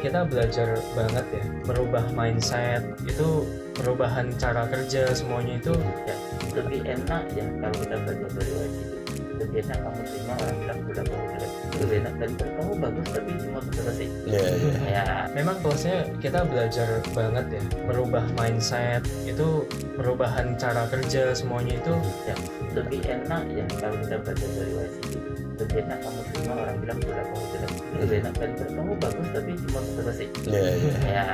kita 0.00 0.20
belajar 0.24 0.68
banget 0.96 1.26
ya 1.30 1.44
merubah 1.68 2.04
mindset 2.16 2.82
itu 3.04 3.44
perubahan 3.76 4.32
cara 4.36 4.66
kerja 4.68 5.12
semuanya 5.12 5.60
itu 5.60 5.74
ya. 6.08 6.16
Lebih 6.50 6.80
enak 6.82 7.22
ya 7.36 7.46
kalau 7.62 7.76
kita 7.78 7.96
belajar 8.02 8.28
dari 8.34 8.52
itu 8.52 9.00
lebih 9.40 9.64
enak 9.64 9.78
kamu 9.80 10.00
terima 10.04 10.34
orang 10.36 10.56
bilang 10.60 10.78
udah 10.84 11.04
kamu 11.08 11.24
jelek 11.32 11.52
lebih 11.80 11.96
enak 12.04 12.14
daripada 12.20 12.50
kamu 12.60 12.72
bagus 12.76 13.06
tapi 13.08 13.30
cuma 13.40 13.58
selesai 13.72 14.06
Iya, 14.28 14.42
iya. 14.52 14.72
ya. 14.84 15.04
Memang 15.32 15.56
tugasnya 15.64 15.96
kita 16.20 16.40
belajar 16.44 16.88
banget 17.16 17.46
ya 17.56 17.62
merubah 17.88 18.24
mindset 18.36 19.02
itu 19.24 19.64
perubahan 19.96 20.60
cara 20.60 20.84
kerja 20.92 21.32
semuanya 21.32 21.80
itu 21.80 21.94
ya 22.28 22.36
lebih 22.76 23.00
enak 23.00 23.42
ya 23.56 23.64
kalau 23.80 23.96
kita 24.04 24.16
belajar 24.20 24.48
dari 24.60 24.72
wajib 24.76 25.39
itu 25.60 25.76
enak 25.76 25.98
kamu 26.00 26.20
terima 26.32 26.54
orang 26.56 26.76
bilang 26.80 26.98
udah 27.04 27.24
kamu 27.28 27.44
jelek 27.52 27.70
lebih 28.00 28.16
enak 28.24 28.34
daripada 28.40 28.72
kamu 28.72 28.92
bagus 28.96 29.26
tapi 29.36 29.50
cuma 29.68 29.80
selesai 29.84 30.26
Iya, 30.48 30.70
iya. 30.72 30.92
ya. 31.04 31.24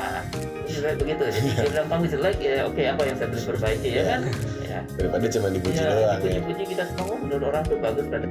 Juga 0.67 0.89
begitu. 0.99 1.23
Jadi 1.31 1.49
dia 1.55 1.69
bilang 1.71 1.89
kamu 1.89 2.05
jelek 2.11 2.37
ya 2.43 2.55
oke 2.67 2.83
apa 2.83 3.03
yang 3.07 3.17
saya 3.17 3.29
bisa 3.31 3.45
perbaiki 3.55 3.91
ya 3.95 4.03
kan? 4.03 4.21
Ya. 4.67 4.81
Daripada 4.99 5.27
cuma 5.31 5.47
dipuji 5.55 5.79
ya 5.79 5.91
doang 5.95 6.21
ya. 6.27 6.41
kita 6.67 6.85
semua 6.91 7.17
menurut 7.23 7.45
orang 7.55 7.63
tuh 7.71 7.79
bagus 7.79 8.07
pada 8.11 8.27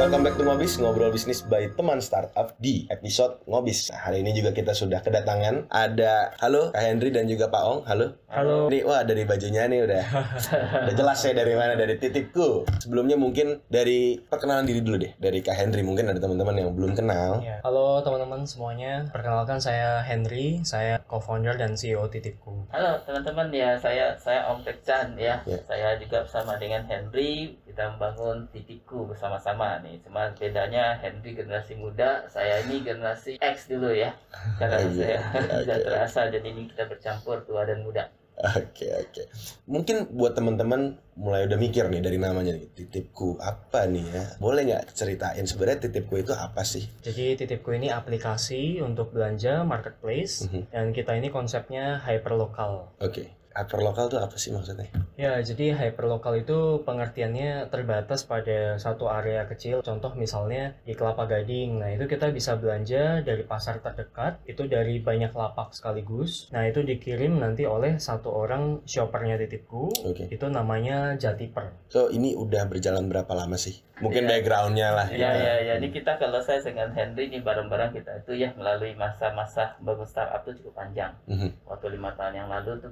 Welcome 0.00 0.24
back 0.24 0.40
to 0.40 0.48
Ngobis, 0.48 0.80
ngobrol 0.80 1.12
bisnis 1.12 1.44
by 1.44 1.76
teman 1.76 2.00
startup 2.00 2.56
di 2.56 2.88
episode 2.88 3.44
Ngobis. 3.44 3.92
Nah, 3.92 4.08
hari 4.08 4.24
ini 4.24 4.32
juga 4.32 4.56
kita 4.56 4.72
sudah 4.72 5.04
kedatangan 5.04 5.68
ada 5.68 6.32
halo 6.40 6.72
Kak 6.72 6.80
Henry 6.80 7.12
dan 7.12 7.28
juga 7.28 7.52
Pak 7.52 7.62
Ong. 7.68 7.80
Halo. 7.84 8.16
halo 8.32 8.72
Ini 8.72 8.80
wah 8.88 9.04
dari 9.04 9.28
bajunya 9.28 9.68
nih 9.68 9.84
udah 9.84 10.04
udah 10.88 10.94
jelas 10.96 11.20
ya 11.20 11.36
dari 11.36 11.52
mana 11.52 11.76
dari 11.76 12.00
titipku. 12.00 12.64
Sebelumnya 12.80 13.20
mungkin 13.20 13.60
dari 13.68 14.16
perkenalan 14.16 14.64
diri 14.64 14.80
dulu 14.80 15.04
deh 15.04 15.12
dari 15.20 15.44
Kak 15.44 15.52
Henry 15.52 15.84
mungkin 15.84 16.08
ada 16.08 16.16
teman-teman 16.16 16.56
yang 16.56 16.72
belum 16.72 16.96
kenal. 16.96 17.44
Ya. 17.44 17.60
Halo 17.60 18.00
teman-teman 18.00 18.48
semuanya, 18.48 19.04
perkenalkan 19.12 19.60
saya 19.60 20.00
Henry, 20.00 20.64
saya 20.64 21.04
co-founder 21.12 21.60
dan 21.60 21.76
CEO 21.76 22.08
Titipku. 22.08 22.72
Halo 22.72 22.96
teman-teman 23.04 23.52
ya 23.52 23.76
saya 23.76 24.16
saya 24.16 24.48
Om 24.48 24.64
Tek 24.64 24.80
Chan 24.80 25.12
ya. 25.20 25.44
Ya. 25.44 25.60
Saya 25.68 26.00
juga 26.00 26.24
bersama 26.24 26.56
dengan 26.56 26.88
Henry 26.88 27.59
kita 27.80 27.96
membangun 27.96 28.44
titikku 28.52 29.08
bersama-sama 29.08 29.80
nih. 29.80 30.04
Cuma 30.04 30.28
bedanya 30.36 31.00
Henry 31.00 31.32
generasi 31.32 31.80
muda, 31.80 32.28
saya 32.28 32.60
ini 32.68 32.84
generasi 32.84 33.40
X 33.40 33.72
dulu 33.72 33.88
ya. 33.88 34.12
Karena 34.60 34.84
Oke, 34.84 35.00
saya 35.00 35.16
tidak 35.64 35.78
terasa 35.88 36.28
jadi 36.28 36.44
ini 36.44 36.68
kita 36.68 36.84
bercampur 36.84 37.40
tua 37.48 37.64
dan 37.64 37.80
muda. 37.80 38.04
Oke 38.36 38.84
oke. 38.92 39.22
Mungkin 39.64 40.12
buat 40.12 40.36
teman-teman 40.36 41.00
mulai 41.16 41.48
udah 41.48 41.56
mikir 41.56 41.88
nih 41.88 42.04
dari 42.04 42.20
namanya 42.20 42.52
nih, 42.52 42.68
titipku 42.68 43.40
apa 43.40 43.88
nih 43.88 44.04
ya? 44.12 44.24
Boleh 44.36 44.68
nggak 44.68 44.92
ceritain 44.92 45.48
sebenarnya 45.48 45.88
titipku 45.88 46.20
itu 46.20 46.36
apa 46.36 46.60
sih? 46.60 46.84
Jadi 47.00 47.40
Titipku 47.40 47.72
ini 47.72 47.88
aplikasi 47.88 48.84
untuk 48.84 49.16
belanja 49.16 49.64
marketplace 49.64 50.44
Mhm. 50.52 50.68
dan 50.68 50.92
kita 50.92 51.16
ini 51.16 51.32
konsepnya 51.32 51.96
hyperlokal. 52.04 52.92
Oke. 53.00 53.39
Hyperlokal 53.50 54.06
tuh 54.06 54.22
apa 54.22 54.38
sih 54.38 54.54
maksudnya? 54.54 54.86
Ya, 55.18 55.42
jadi 55.42 55.74
hyperlokal 55.74 56.46
itu 56.46 56.86
pengertiannya 56.86 57.66
terbatas 57.68 58.22
pada 58.22 58.78
satu 58.78 59.10
area 59.10 59.44
kecil. 59.50 59.82
Contoh 59.82 60.14
misalnya 60.14 60.78
di 60.86 60.94
Kelapa 60.94 61.26
Gading. 61.26 61.82
Nah, 61.82 61.90
itu 61.90 62.06
kita 62.06 62.30
bisa 62.30 62.54
belanja 62.54 63.20
dari 63.26 63.42
pasar 63.42 63.82
terdekat, 63.82 64.38
itu 64.46 64.70
dari 64.70 65.02
banyak 65.02 65.34
lapak 65.34 65.74
sekaligus. 65.74 66.46
Nah, 66.54 66.62
itu 66.64 66.86
dikirim 66.86 67.42
nanti 67.42 67.66
oleh 67.66 67.98
satu 67.98 68.30
orang 68.30 68.86
shoppernya 68.86 69.34
titipku. 69.36 69.90
Oke. 70.06 70.30
Itu 70.30 70.46
namanya 70.46 71.18
Jatiper. 71.18 71.74
So 71.90 72.06
ini 72.08 72.38
udah 72.38 72.70
berjalan 72.70 73.10
berapa 73.10 73.34
lama 73.34 73.58
sih? 73.58 73.82
Mungkin 74.00 74.24
Iya. 74.24 74.40
backgroundnya 74.40 74.88
lah. 74.96 75.08
Ya 75.12 75.28
ya 75.36 75.54
ya. 75.60 75.74
Ini 75.76 75.92
kita 75.92 76.16
kalau 76.16 76.40
saya 76.40 76.64
dengan 76.64 76.88
Henry 76.96 77.28
ini 77.28 77.44
bareng-bareng 77.44 77.92
kita 77.92 78.24
itu 78.24 78.32
ya 78.40 78.48
melalui 78.56 78.96
masa-masa 78.96 79.76
bangun 79.84 80.08
startup 80.08 80.40
itu 80.48 80.64
cukup 80.64 80.80
panjang. 80.80 81.12
Mhm. 81.28 81.68
Waktu 81.68 82.00
lima 82.00 82.16
tahun 82.16 82.40
yang 82.40 82.48
lalu 82.48 82.80
tuh 82.80 82.88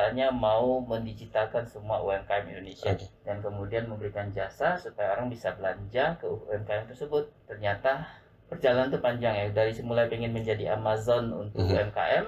cita-citanya 0.00 0.32
mau 0.32 0.80
mendigitalkan 0.80 1.68
semua 1.68 2.00
UMKM 2.00 2.48
Indonesia. 2.48 2.96
Oke. 2.96 3.04
dan 3.20 3.44
kemudian 3.44 3.84
memberikan 3.84 4.32
jasa 4.32 4.80
supaya 4.80 5.12
orang 5.12 5.28
bisa 5.28 5.52
belanja 5.52 6.16
ke 6.16 6.24
UMKM 6.26 6.88
tersebut. 6.88 7.28
Ternyata 7.44 8.08
perjalanan 8.48 8.88
itu 8.88 8.98
panjang 8.98 9.34
ya 9.36 9.46
dari 9.52 9.72
semula 9.76 10.08
pengen 10.08 10.32
menjadi 10.32 10.74
Amazon 10.74 11.30
untuk 11.36 11.68
Mhm. 11.68 11.76
UMKM 11.76 12.24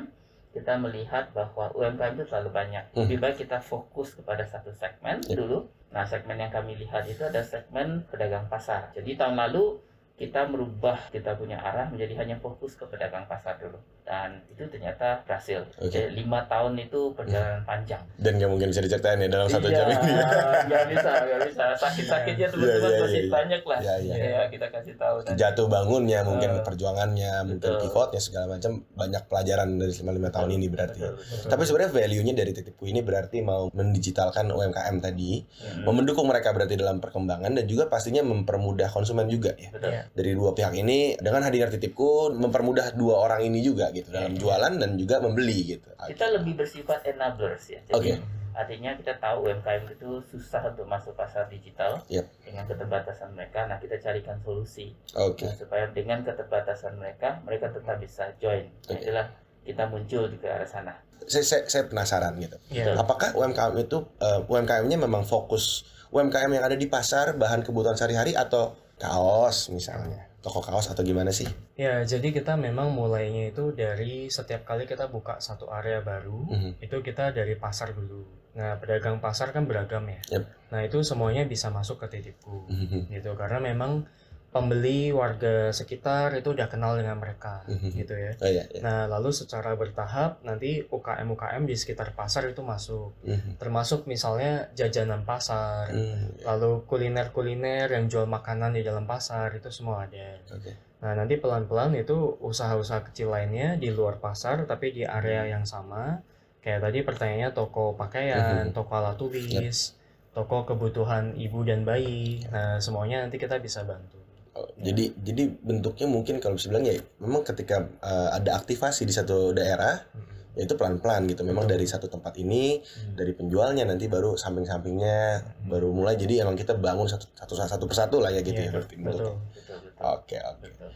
kita 0.52 0.76
melihat 0.76 1.32
bahwa 1.32 1.72
UMKM 1.72 2.12
itu 2.20 2.28
terlalu 2.28 2.50
banyak. 2.52 2.84
Mhm. 2.92 2.98
Lebih 3.08 3.18
baik 3.24 3.36
kita 3.40 3.58
fokus 3.58 4.12
kepada 4.12 4.44
satu 4.44 4.68
segmen 4.76 5.24
Yep. 5.24 5.32
dulu. 5.32 5.58
Nah, 5.92 6.04
segmen 6.04 6.36
yang 6.36 6.52
kami 6.52 6.76
lihat 6.76 7.08
itu 7.08 7.24
ada 7.24 7.40
segmen 7.40 8.04
pedagang 8.12 8.48
pasar. 8.52 8.92
Jadi 8.92 9.16
tahun 9.16 9.36
lalu 9.36 9.80
kita 10.12 10.44
merubah 10.44 11.08
kita 11.08 11.34
punya 11.34 11.56
arah 11.58 11.88
menjadi 11.88 12.20
hanya 12.20 12.36
fokus 12.36 12.76
ke 12.76 12.84
pedagang 12.84 13.24
pasar 13.26 13.56
dulu 13.58 13.80
dan 14.02 14.42
itu 14.46 14.66
ternyata 14.66 15.22
berhasil. 15.22 15.62
Oke. 15.76 15.88
Jadi 15.88 16.10
lima 16.16 16.42
tahun 16.44 16.74
itu 16.76 17.12
perjalanan 17.12 17.62
panjang. 17.70 18.02
Dan 18.16 18.36
nggak 18.36 18.50
mungkin 18.50 18.68
bisa 18.68 18.80
diceritain 18.80 19.16
ya 19.16 19.28
dalam 19.28 19.46
satu 19.46 19.66
Iya, 19.66 19.76
jam 19.78 19.86
ini. 19.88 20.12
nggak 20.68 20.84
bisa, 20.90 21.10
nggak 21.22 21.40
bisa. 21.46 21.64
Sakit-sakitnya 21.76 22.46
teman-teman 22.48 22.82
Iya, 22.82 22.90
iya, 22.90 23.00
masih 23.00 23.20
iya. 23.20 23.30
banyak 23.30 23.62
lah. 23.62 23.78
Iya, 23.78 23.94
iya. 24.00 24.14
Ya, 24.18 24.42
kita 24.48 24.66
kasih 24.68 24.94
tahu. 24.96 25.16
nanti. 25.22 25.38
Jatuh 25.38 25.66
bangunnya, 25.66 26.20
mungkin 26.22 26.50
Eh, 26.52 26.62
perjuangannya, 26.62 27.32
mungkin 27.44 27.62
betul. 27.72 27.80
pivotnya 27.80 28.20
segala 28.20 28.46
macam 28.50 28.72
banyak 28.90 29.22
pelajaran 29.24 29.68
dari 29.76 29.92
selama 29.92 30.12
lima 30.12 30.30
tahun 30.30 30.50
ini 30.52 30.66
berarti. 30.66 30.98
Betul, 30.98 31.14
betul. 31.16 31.48
Tapi 31.48 31.62
sebenarnya 31.62 31.92
value-nya 31.94 32.34
dari 32.34 32.52
titipku 32.52 32.84
ini 32.84 33.00
berarti 33.00 33.38
mau 33.40 33.70
mendigitalkan 33.72 34.50
UMKM 34.50 34.96
tadi, 34.98 35.32
Hmm, 35.62 35.84
mau 35.84 35.92
mendukung 35.92 36.26
mereka 36.26 36.50
berarti 36.50 36.74
dalam 36.74 36.98
perkembangan 36.98 37.52
dan 37.52 37.64
juga 37.64 37.86
pastinya 37.86 38.20
mempermudah 38.20 38.88
konsumen 38.88 39.28
juga 39.28 39.54
ya. 39.54 39.70
betul. 39.70 39.88
Iya. 39.88 40.02
Dari 40.10 40.30
dua 40.32 40.50
pihak 40.52 40.74
ini 40.74 41.14
dengan 41.16 41.42
hadirnya 41.42 41.70
titipku 41.70 42.02
mempermudah 42.32 42.92
dua 42.92 43.20
orang 43.20 43.44
ini 43.44 43.62
juga 43.62 43.91
gitu 43.92 44.08
dalam 44.10 44.32
Iya. 44.32 44.40
jualan 44.40 44.72
dan 44.80 44.90
juga 44.96 45.20
membeli 45.20 45.76
gitu. 45.76 45.88
Kita 45.94 46.26
lebih 46.32 46.56
bersifat 46.56 47.04
enablers 47.06 47.64
ya. 47.68 47.80
Oke. 47.92 48.16
Jadi 48.16 48.40
artinya 48.52 48.92
kita 48.92 49.16
tahu 49.16 49.48
UMKM 49.48 49.84
itu 49.88 50.20
susah 50.28 50.68
untuk 50.68 50.84
masuk 50.84 51.16
pasar 51.16 51.48
digital 51.48 52.04
Yep. 52.12 52.26
dengan 52.44 52.64
keterbatasan 52.68 53.32
mereka. 53.32 53.64
Nah, 53.64 53.80
kita 53.80 53.96
carikan 53.96 54.36
solusi 54.40 54.92
Oke. 55.16 55.48
Nah, 55.48 55.56
supaya 55.56 55.88
dengan 55.88 56.20
keterbatasan 56.20 57.00
mereka, 57.00 57.40
mereka 57.44 57.72
tetap 57.72 57.96
bisa 57.96 58.28
join. 58.36 58.68
Nah, 58.68 58.92
Oke. 58.92 59.00
itulah 59.00 59.26
kita 59.62 59.84
muncul 59.88 60.28
di 60.28 60.36
ke 60.36 60.48
arah 60.48 60.66
sana. 60.66 60.92
Saya, 61.22 61.46
saya, 61.46 61.62
saya 61.70 61.84
penasaran 61.86 62.34
gitu. 62.42 62.58
Iya. 62.68 62.98
Apakah 62.98 63.32
UMKM 63.32 63.78
itu 63.78 64.02
eh, 64.18 64.40
UMKM-nya 64.44 64.98
memang 64.98 65.22
fokus 65.22 65.86
UMKM 66.12 66.50
yang 66.50 66.64
ada 66.66 66.76
di 66.76 66.90
pasar 66.90 67.38
bahan 67.38 67.64
kebutuhan 67.64 67.96
sehari-hari 67.96 68.36
atau 68.36 68.74
kaos 69.00 69.72
misalnya 69.72 70.28
toko 70.42 70.58
kaos 70.58 70.90
atau 70.90 71.06
gimana 71.06 71.30
sih? 71.30 71.46
Ya, 71.78 72.02
jadi 72.02 72.34
kita 72.34 72.58
memang 72.58 72.90
mulainya 72.90 73.54
itu 73.54 73.70
dari 73.72 74.26
setiap 74.26 74.66
kali 74.66 74.90
kita 74.90 75.06
buka 75.06 75.38
satu 75.38 75.70
area 75.70 76.02
baru, 76.02 76.50
Mhm. 76.50 76.70
itu 76.82 76.96
kita 77.00 77.30
dari 77.30 77.54
pasar 77.54 77.94
dulu. 77.94 78.26
Nah, 78.58 78.76
pedagang 78.76 79.22
pasar 79.22 79.54
kan 79.54 79.64
beragam 79.64 80.04
ya. 80.10 80.20
Yep. 80.34 80.44
Nah, 80.74 80.80
itu 80.84 81.00
semuanya 81.06 81.46
bisa 81.46 81.70
masuk 81.70 82.02
ke 82.04 82.18
titipku. 82.18 82.66
Mhm. 82.68 83.08
gitu 83.14 83.32
karena 83.38 83.62
memang 83.62 84.04
pembeli 84.52 85.08
warga 85.16 85.72
sekitar 85.72 86.36
itu 86.36 86.52
udah 86.52 86.68
kenal 86.68 86.92
dengan 86.92 87.16
mereka 87.16 87.64
Mhm. 87.64 87.88
gitu 87.96 88.12
ya. 88.12 88.32
Oh 88.36 88.44
iya, 88.46 88.68
iya. 88.68 88.80
Nah, 88.84 89.08
lalu 89.08 89.32
secara 89.32 89.72
bertahap 89.72 90.44
nanti 90.44 90.84
UKM-UKM 90.86 91.64
di 91.64 91.72
sekitar 91.72 92.12
pasar 92.12 92.44
itu 92.44 92.60
masuk. 92.60 93.16
Mhm. 93.24 93.56
Termasuk 93.56 94.04
misalnya 94.04 94.68
jajanan 94.76 95.24
pasar, 95.24 95.88
Hmm, 95.88 96.36
lalu 96.44 96.84
kuliner-kuliner 96.84 97.88
yang 97.88 98.12
jual 98.12 98.28
makanan 98.28 98.76
di 98.76 98.84
dalam 98.84 99.08
pasar 99.08 99.56
itu 99.56 99.72
semua 99.72 100.04
ada. 100.04 100.36
Oke. 100.52 100.76
Nah, 101.00 101.16
nanti 101.16 101.40
pelan-pelan 101.40 101.96
itu 101.96 102.36
usaha-usaha 102.38 103.08
kecil 103.08 103.32
lainnya 103.32 103.74
di 103.74 103.88
luar 103.90 104.20
pasar 104.20 104.68
tapi 104.68 104.92
di 104.92 105.02
area 105.02 105.48
yang 105.48 105.64
sama. 105.64 106.20
Kayak 106.62 106.86
tadi 106.86 106.98
pertanyaannya 107.02 107.50
toko 107.50 107.96
pakaian, 107.96 108.70
Mhm. 108.70 108.76
toko 108.76 108.92
alat 108.94 109.18
tulis, 109.18 109.98
toko 110.30 110.62
kebutuhan 110.62 111.34
ibu 111.34 111.66
dan 111.66 111.82
bayi. 111.82 112.46
Nah, 112.46 112.78
semuanya 112.78 113.26
nanti 113.26 113.34
kita 113.34 113.58
bisa 113.58 113.82
bantu. 113.82 114.21
Oh, 114.52 114.68
Jadi 114.76 115.16
jadi 115.16 115.48
bentuknya 115.48 116.04
mungkin 116.04 116.36
kalau 116.36 116.54
bisa 116.54 116.68
bilang 116.68 116.84
ya 116.84 116.92
memang 117.16 117.40
ketika 117.40 117.88
eh, 117.98 118.28
ada 118.32 118.52
aktivasi 118.54 119.02
di 119.02 119.10
satu 119.10 119.50
daerah 119.50 119.96
Mhm. 120.12 120.28
ya 120.52 120.62
itu 120.62 120.74
pelan-pelan 120.76 121.24
gitu. 121.24 121.40
Memang 121.40 121.64
Betul. 121.64 121.80
dari 121.80 121.86
satu 121.88 122.06
tempat 122.06 122.36
ini 122.36 122.76
Hmm. 122.76 123.16
dari 123.16 123.32
penjualnya 123.32 123.88
nanti 123.88 124.04
baru 124.06 124.36
samping-sampingnya 124.36 125.40
baru 125.64 125.88
mulai 125.88 126.14
jadi 126.14 126.44
emang 126.44 126.54
kita 126.54 126.76
bangun 126.76 127.08
satu 127.08 127.24
satu 127.32 127.56
satu 127.56 127.84
persatu 127.86 128.20
lah 128.20 128.28
ya 128.28 128.40
gitu 128.40 128.60
Iya, 128.60 128.68
ya 128.68 128.72
bentuknya. 128.76 129.08
Betul. 129.08 129.32
Betul. 129.56 129.78
Oke 129.98 130.36
oke. 130.36 130.66
betul. 130.68 130.90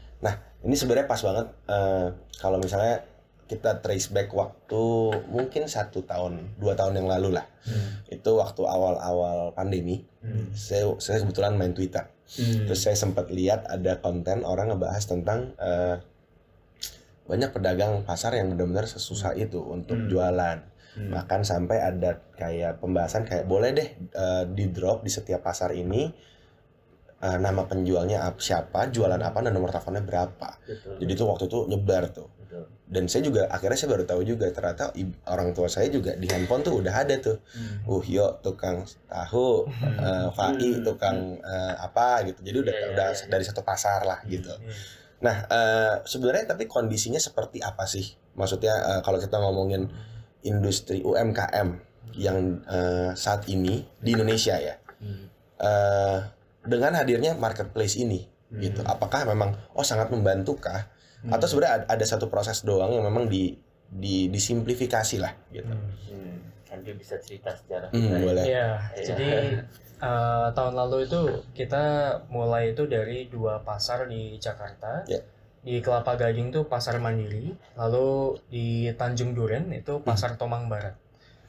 Ini 0.59 0.75
sebenarnya 0.75 1.07
pas 1.07 1.23
banget 1.23 1.47
eh, 1.71 2.07
kalau 2.37 2.59
misalnya 2.59 3.07
kita 3.47 3.79
trace 3.79 4.11
back 4.11 4.35
waktu 4.35 4.83
mungkin 5.31 5.65
satu 5.65 6.03
tahun 6.03 6.59
dua 6.59 6.75
tahun 6.75 6.99
yang 6.99 7.07
lalu 7.07 7.39
lah 7.39 7.47
Hmm. 7.63 8.03
itu 8.07 8.31
waktu 8.35 8.61
awal-awal 8.61 9.55
pandemi 9.55 10.03
Hmm. 10.19 10.51
saya 10.53 10.91
saya 10.99 11.23
kebetulan 11.23 11.55
main 11.55 11.71
Twitter 11.71 12.03
Hmm. 12.27 12.67
terus 12.67 12.83
saya 12.83 12.99
sempat 12.99 13.31
lihat 13.31 13.71
ada 13.71 14.03
konten 14.03 14.43
orang 14.43 14.69
ngebahas 14.69 15.05
tentang 15.07 15.55
eh, 15.57 15.97
banyak 17.27 17.51
pedagang 17.51 18.03
pasar 18.03 18.35
yang 18.35 18.51
benar-benar 18.51 18.87
sesusah 18.87 19.35
itu 19.35 19.59
untuk 19.59 19.95
Hmm. 19.97 20.09
jualan 20.11 20.59
Hmm. 20.97 21.13
bahkan 21.13 21.45
sampai 21.45 21.77
ada 21.79 22.25
kayak 22.35 22.81
pembahasan 22.81 23.23
kayak 23.23 23.45
boleh 23.45 23.71
deh 23.71 23.89
eh, 23.95 24.45
di 24.49 24.65
drop 24.71 25.03
di 25.03 25.11
setiap 25.11 25.43
pasar 25.43 25.71
ini 25.71 26.09
eh, 27.17 27.39
nama 27.39 27.63
penjualnya 27.65 28.25
ap- 28.25 28.41
siapa 28.41 28.89
jualan 28.89 29.19
apa 29.19 29.39
dan 29.41 29.53
nomor 29.53 29.71
teleponnya 29.71 30.03
berapa 30.03 30.51
Betul. 30.65 30.97
jadi 30.99 31.13
itu 31.13 31.25
waktu 31.25 31.45
itu 31.47 31.59
nyebar 31.69 32.11
tuh 32.11 32.29
Betul. 32.47 32.65
dan 32.87 33.05
saya 33.11 33.23
juga 33.23 33.43
akhirnya 33.51 33.75
saya 33.75 33.91
baru 33.93 34.05
tahu 34.07 34.23
juga 34.23 34.47
ternyata 34.49 34.95
orang 35.27 35.51
tua 35.51 35.67
saya 35.67 35.91
juga 35.91 36.15
di 36.15 36.31
handphone 36.31 36.63
tuh 36.63 36.79
udah 36.79 36.95
ada 36.95 37.19
tuh 37.19 37.43
Hmm. 37.51 37.83
uh 37.85 38.05
yo 38.07 38.39
tukang 38.41 38.87
tahu 39.05 39.67
eh, 40.07 40.27
Fai 40.31 40.55
Hmm. 40.55 40.81
tukang 40.81 41.19
eh, 41.37 41.75
apa 41.77 42.23
gitu 42.25 42.41
jadi 42.41 42.59
udah 42.63 42.75
iya, 42.75 42.87
udah 42.95 43.09
iya, 43.11 43.19
iya. 43.19 43.27
dari 43.27 43.43
satu 43.43 43.61
pasar 43.61 44.03
lah 44.03 44.23
gitu 44.25 44.55
Iya. 44.55 44.71
nah 45.19 45.37
eh, 45.45 45.95
sebenarnya 46.03 46.47
tapi 46.47 46.65
kondisinya 46.65 47.19
seperti 47.19 47.59
apa 47.59 47.83
sih 47.85 48.07
maksudnya 48.33 48.71
eh, 48.73 49.01
kalau 49.03 49.19
kita 49.19 49.35
ngomongin 49.37 49.91
industri 50.41 51.03
UMKM 51.03 51.69
yang 52.15 52.63
eh, 52.65 53.11
saat 53.13 53.45
ini 53.47 53.83
di 53.99 54.15
Indonesia 54.15 54.55
ya 54.57 54.79
Hmm. 54.97 55.27
eh, 55.59 56.19
dengan 56.63 56.95
hadirnya 56.95 57.35
marketplace 57.35 57.99
ini 57.99 58.25
Hmm. 58.47 58.63
gitu 58.63 58.79
apakah 58.81 59.27
memang 59.27 59.59
oh 59.75 59.83
sangat 59.83 60.07
membantukah 60.07 60.87
Hmm. 61.19 61.33
atau 61.33 61.47
sebenarnya 61.47 61.73
ada, 61.75 61.87
ada 61.91 62.05
satu 62.05 62.27
proses 62.27 62.61
doang 62.61 62.91
yang 62.91 63.05
memang 63.05 63.27
di 63.27 63.57
di 63.87 64.27
disimplifikasi 64.27 65.17
lah 65.17 65.33
gitu 65.49 65.67
Hmm. 65.67 65.91
Hmm. 66.09 66.37
Andrew 66.69 66.95
bisa 66.95 67.17
cerita 67.17 67.51
sejarah 67.51 67.89
Hmm, 67.89 68.03
kita 68.03 68.13
ya. 68.13 68.21
boleh. 68.21 68.45
Iya, 68.45 68.69
Iya. 68.93 69.05
jadi 69.07 69.29
eh, 69.97 70.47
tahun 70.53 70.75
lalu 70.77 70.97
itu 71.05 71.21
kita 71.53 71.85
mulai 72.29 72.71
itu 72.71 72.85
dari 72.85 73.25
dua 73.27 73.61
pasar 73.61 74.05
di 74.05 74.37
Jakarta. 74.37 75.07
Ya. 75.07 75.23
Di 75.63 75.81
Kelapa 75.81 76.15
Gading 76.15 76.53
tuh 76.53 76.63
pasar 76.65 77.01
Mandiri, 77.01 77.51
lalu 77.75 78.37
di 78.47 78.67
Tanjung 78.93 79.33
Duren 79.33 79.67
itu 79.73 79.99
pasar 80.01 80.37
Tomang 80.37 80.69
Barat. 80.69 80.95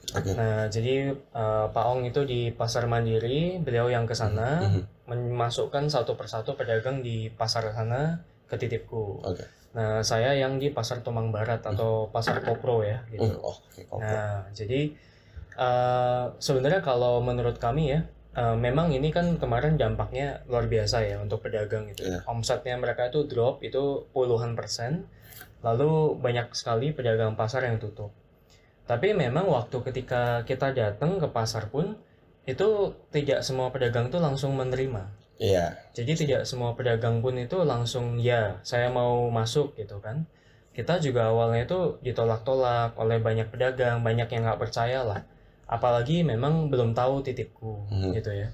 oke 0.08 0.32
Nah, 0.32 0.66
jadi 0.66 1.12
eh, 1.12 1.66
Pak 1.68 1.84
Ong 1.86 2.02
itu 2.02 2.24
di 2.24 2.48
pasar 2.50 2.86
Mandiri, 2.86 3.58
beliau 3.58 3.86
yang 3.86 4.06
ke 4.06 4.14
sana 4.14 4.64
Mhm. 4.64 4.82
memasukkan 5.06 5.86
satu 5.86 6.14
persatu 6.14 6.54
pedagang 6.54 6.98
di 6.98 7.28
pasar 7.28 7.68
sana 7.70 8.18
ke 8.46 8.56
titipku. 8.56 9.20
Oke. 9.20 9.44
Nah, 9.76 10.00
saya 10.00 10.32
yang 10.32 10.56
di 10.56 10.72
pasar 10.72 11.04
Tomang 11.04 11.28
Barat 11.28 11.60
atau 11.60 12.08
pasar 12.08 12.40
Kopro 12.40 12.80
ya, 12.80 13.04
Hmm, 13.04 13.12
gitu. 13.12 13.36
oh, 13.44 13.52
oke 13.52 13.82
oke. 13.92 14.00
Nah, 14.00 14.48
jadi 14.56 14.96
eh, 15.58 16.24
sebenarnya 16.38 16.80
kalau 16.80 17.20
menurut 17.20 17.58
kami 17.60 17.92
ya, 17.92 18.00
eh, 18.32 18.56
memang 18.56 18.94
ini 18.94 19.10
kan 19.12 19.36
kemarin 19.36 19.76
dampaknya 19.76 20.40
luar 20.48 20.70
biasa 20.70 21.04
ya 21.04 21.20
untuk 21.20 21.42
pedagang 21.44 21.90
itu. 21.90 22.06
Iya. 22.06 22.24
Omsetnya 22.24 22.78
mereka 22.80 23.10
itu 23.12 23.26
drop 23.28 23.60
itu 23.60 24.08
puluhan 24.14 24.54
persen, 24.54 25.04
lalu 25.60 26.14
banyak 26.16 26.54
sekali 26.54 26.94
pedagang 26.94 27.34
pasar 27.34 27.66
yang 27.66 27.76
tutup. 27.82 28.14
Tapi 28.88 29.12
memang 29.12 29.50
waktu 29.52 29.84
ketika 29.84 30.48
kita 30.48 30.72
datang 30.72 31.20
ke 31.20 31.28
pasar 31.28 31.68
pun 31.68 31.98
itu 32.48 32.96
tidak 33.12 33.44
semua 33.44 33.68
pedagang 33.68 34.08
itu 34.08 34.16
langsung 34.16 34.56
menerima. 34.56 35.04
Iya. 35.38 35.74
Jadi 35.94 36.12
tidak 36.26 36.42
semua 36.44 36.74
pedagang 36.74 37.22
pun 37.22 37.34
itu 37.38 37.62
langsung 37.62 38.18
ya 38.18 38.58
saya 38.66 38.90
mau 38.90 39.30
masuk 39.30 39.74
gitu 39.78 40.02
kan. 40.02 40.26
Kita 40.74 40.98
juga 41.02 41.30
awalnya 41.30 41.66
itu 41.66 41.98
ditolak-tolak 42.02 42.94
oleh 42.98 43.18
banyak 43.18 43.50
pedagang, 43.50 44.02
banyak 44.02 44.30
yang 44.30 44.42
nggak 44.46 44.62
percaya 44.62 45.02
lah. 45.02 45.22
Apalagi 45.66 46.22
memang 46.22 46.70
belum 46.70 46.94
tahu 46.94 47.22
titipku 47.22 47.86
Hmm. 47.90 48.14
gitu 48.14 48.30
ya. 48.34 48.50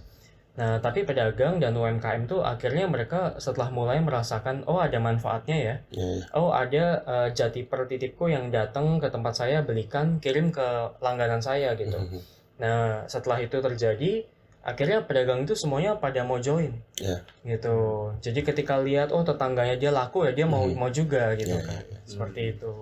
Nah 0.55 0.79
tapi 0.79 1.03
pedagang 1.03 1.59
dan 1.59 1.75
UMKM 1.75 2.31
tuh 2.31 2.41
akhirnya 2.47 2.87
mereka 2.87 3.35
setelah 3.43 3.75
mulai 3.75 3.99
merasakan 3.99 4.63
oh 4.71 4.79
ada 4.79 4.97
manfaatnya 5.03 5.57
ya. 5.57 5.77
Iya, 5.91 6.09
iya. 6.21 6.25
Oh 6.33 6.55
ada 6.55 6.85
eh, 7.03 7.29
jati 7.35 7.67
per 7.67 7.91
titipku 7.91 8.31
yang 8.31 8.49
datang 8.55 9.01
ke 9.03 9.09
tempat 9.11 9.35
saya 9.35 9.67
belikan 9.67 10.23
kirim 10.23 10.53
ke 10.55 10.65
langganan 11.03 11.43
saya 11.43 11.75
gitu. 11.75 11.99
Mhm. 11.99 12.21
Nah, 12.55 13.03
setelah 13.11 13.43
itu 13.43 13.59
terjadi, 13.59 14.23
akhirnya 14.65 15.05
pedagang 15.05 15.45
itu 15.45 15.53
semuanya 15.53 15.95
pada 15.95 16.25
mau 16.25 16.37
join. 16.37 16.73
Iya. 16.97 17.21
Gitu. 17.45 17.77
Jadi 18.19 18.41
ketika 18.43 18.81
lihat 18.81 19.13
oh 19.13 19.21
tetangganya 19.21 19.77
dia 19.77 19.93
laku 19.93 20.25
ya 20.25 20.33
dia 20.33 20.45
mau 20.45 20.65
Mhm. 20.65 20.75
mau 20.75 20.89
juga 20.89 21.37
gitu 21.37 21.53
Iya, 21.53 21.63
kan. 21.63 21.85
iya, 21.85 21.93
iya. 21.93 21.99
Seperti 22.03 22.41
itu. 22.51 22.73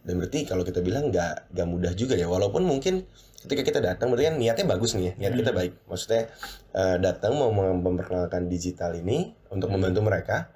Dan 0.00 0.16
berarti 0.16 0.48
kalau 0.48 0.64
kita 0.64 0.80
bilang 0.80 1.12
nggak 1.12 1.52
nggak 1.52 1.68
mudah 1.68 1.92
juga 1.92 2.16
ya, 2.16 2.24
walaupun 2.24 2.64
mungkin 2.64 3.04
ketika 3.42 3.60
kita 3.60 3.80
datang 3.84 4.08
berarti 4.08 4.32
kan 4.32 4.36
niatnya 4.38 4.64
bagus 4.64 4.96
nih 4.96 5.04
ya, 5.04 5.12
niat 5.18 5.34
kita 5.36 5.50
Hmm. 5.50 5.58
baik. 5.60 5.72
Maksudnya 5.84 6.22
eh, 6.70 6.96
datang 6.96 7.34
mau 7.34 7.50
mem- 7.50 7.82
memperkenalkan 7.82 8.46
digital 8.46 8.94
ini 8.94 9.34
untuk 9.50 9.68
Hmm. 9.68 9.76
membantu 9.76 10.00
mereka, 10.00 10.48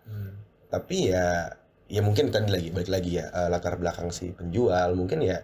tapi 0.70 1.10
ya 1.10 1.50
ya 1.84 2.00
mungkin 2.00 2.32
tadi 2.32 2.48
lagi 2.48 2.68
balik 2.70 2.88
lagi 2.88 3.18
ya 3.18 3.28
eh, 3.28 3.48
latar 3.48 3.76
belakang 3.76 4.08
si 4.08 4.30
penjual 4.30 4.94
mungkin 4.94 5.20
ya 5.20 5.42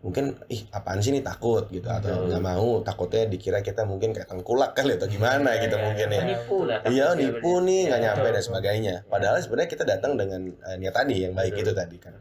mungkin 0.00 0.32
ih 0.48 0.64
apaan 0.70 0.96
sih 0.98 1.12
nih 1.12 1.20
takut 1.20 1.68
gitu 1.68 1.84
atau 1.84 2.08
Betul. 2.08 2.26
nggak 2.26 2.40
mau 2.42 2.80
takutnya 2.80 3.28
dikira 3.28 3.60
kita 3.60 3.84
mungkin 3.84 4.10
kayak 4.10 4.26
tengkulak 4.26 4.72
kali 4.72 4.96
atau 4.96 5.04
gimana 5.04 5.52
Iya, 5.52 5.62
gitu 5.62 5.76
iya, 5.76 5.84
mungkin 5.84 6.06
iya. 6.06 6.16
ya 6.16 6.22
Penipu 6.24 6.56
lah. 6.64 6.78
iya 6.80 7.04
takutnya 7.04 7.20
nipu 7.20 7.36
berarti. 7.52 7.66
nih 7.66 7.80
nggak 7.82 7.90
Iya, 7.92 8.04
nyampe 8.06 8.20
betul, 8.22 8.32
dan 8.32 8.42
sebagainya 8.42 8.94
padahal 9.06 9.36
sebenarnya 9.38 9.70
kita 9.70 9.84
datang 9.84 10.12
dengan 10.14 10.40
eh, 10.48 10.76
niat 10.76 10.94
tadi 10.94 11.14
yang 11.18 11.32
baik 11.32 11.52
Betul. 11.52 11.62
itu 11.62 11.72
tadi 11.74 11.96
kan 11.98 12.14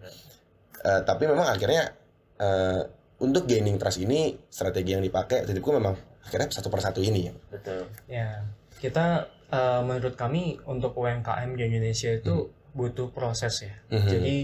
Eh, 0.79 1.01
tapi 1.03 1.23
memang 1.25 1.43
akhirnya 1.45 1.91
eh, 2.37 2.81
untuk 3.19 3.43
gaining 3.45 3.75
trust 3.75 3.99
ini 3.99 4.19
strategi 4.45 4.91
yang 4.91 5.01
dipakai 5.01 5.43
titipku 5.43 5.71
memang 5.71 5.91
akhirnya 6.21 6.47
satu 6.49 6.67
persatu 6.67 6.99
ini 6.99 7.27
ya 7.27 7.33
Betul. 7.49 7.83
Ya, 8.07 8.43
kita 8.77 9.27
eh, 9.49 9.81
menurut 9.81 10.15
kami 10.15 10.55
untuk 10.63 10.95
UMKM 10.95 11.51
di 11.53 11.63
Indonesia 11.65 12.11
itu 12.11 12.47
butuh 12.69 13.07
proses 13.09 13.59
ya. 13.61 13.75
Mhm. 13.89 14.07
Jadi 14.07 14.35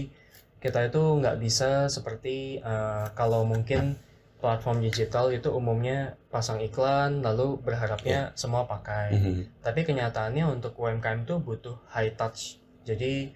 kita 0.58 0.88
itu 0.88 1.02
nggak 1.20 1.36
bisa 1.38 1.86
seperti 1.86 2.58
eh, 2.60 3.06
kalau 3.14 3.44
mungkin 3.44 3.96
platform 4.36 4.84
digital 4.84 5.32
itu 5.32 5.48
umumnya 5.48 6.20
pasang 6.28 6.60
iklan 6.60 7.24
lalu 7.24 7.56
berharapnya 7.60 8.36
semua 8.36 8.68
pakai. 8.68 9.16
Mhm. 9.16 9.64
Tapi 9.64 9.80
kenyataannya 9.88 10.44
untuk 10.44 10.76
UMKM 10.76 11.24
itu 11.24 11.40
butuh 11.40 11.76
high 11.90 12.12
touch. 12.14 12.60
Jadi 12.84 13.32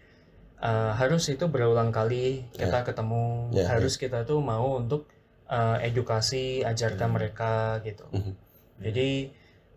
eh, 0.60 0.92
harus 0.92 1.24
itu 1.32 1.48
berulang 1.48 1.88
kali 1.88 2.44
kita 2.52 2.84
ketemu, 2.84 3.48
Ya, 3.56 3.64
harus 3.72 3.96
kita 3.96 4.28
tuh 4.28 4.44
mau 4.44 4.76
untuk 4.76 5.08
eh, 5.50 5.88
edukasi, 5.88 6.62
ajarkan 6.62 7.10
Hmm. 7.10 7.16
mereka 7.16 7.80
gitu. 7.82 8.04
Mhm. 8.12 8.32
Jadi 8.80 9.10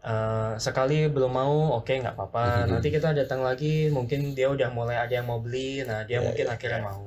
eh, 0.03 0.53
sekali 0.59 1.07
belum 1.07 1.31
mau, 1.31 1.79
oke 1.79 1.95
nggak 1.95 2.13
apa-apa. 2.19 2.67
Mhm. 2.67 2.69
Nanti 2.75 2.87
kita 2.91 3.15
datang 3.15 3.39
lagi, 3.41 3.87
mungkin 3.87 4.35
dia 4.35 4.51
udah 4.51 4.67
mulai 4.75 4.99
ada 4.99 5.15
yang 5.15 5.25
mau 5.31 5.39
beli, 5.39 5.81
nah 5.87 6.03
dia 6.03 6.19
Ya, 6.19 6.27
mungkin 6.27 6.45
ya, 6.45 6.51
akhirnya 6.51 6.81
ya. 6.83 6.87
mau. 6.91 7.03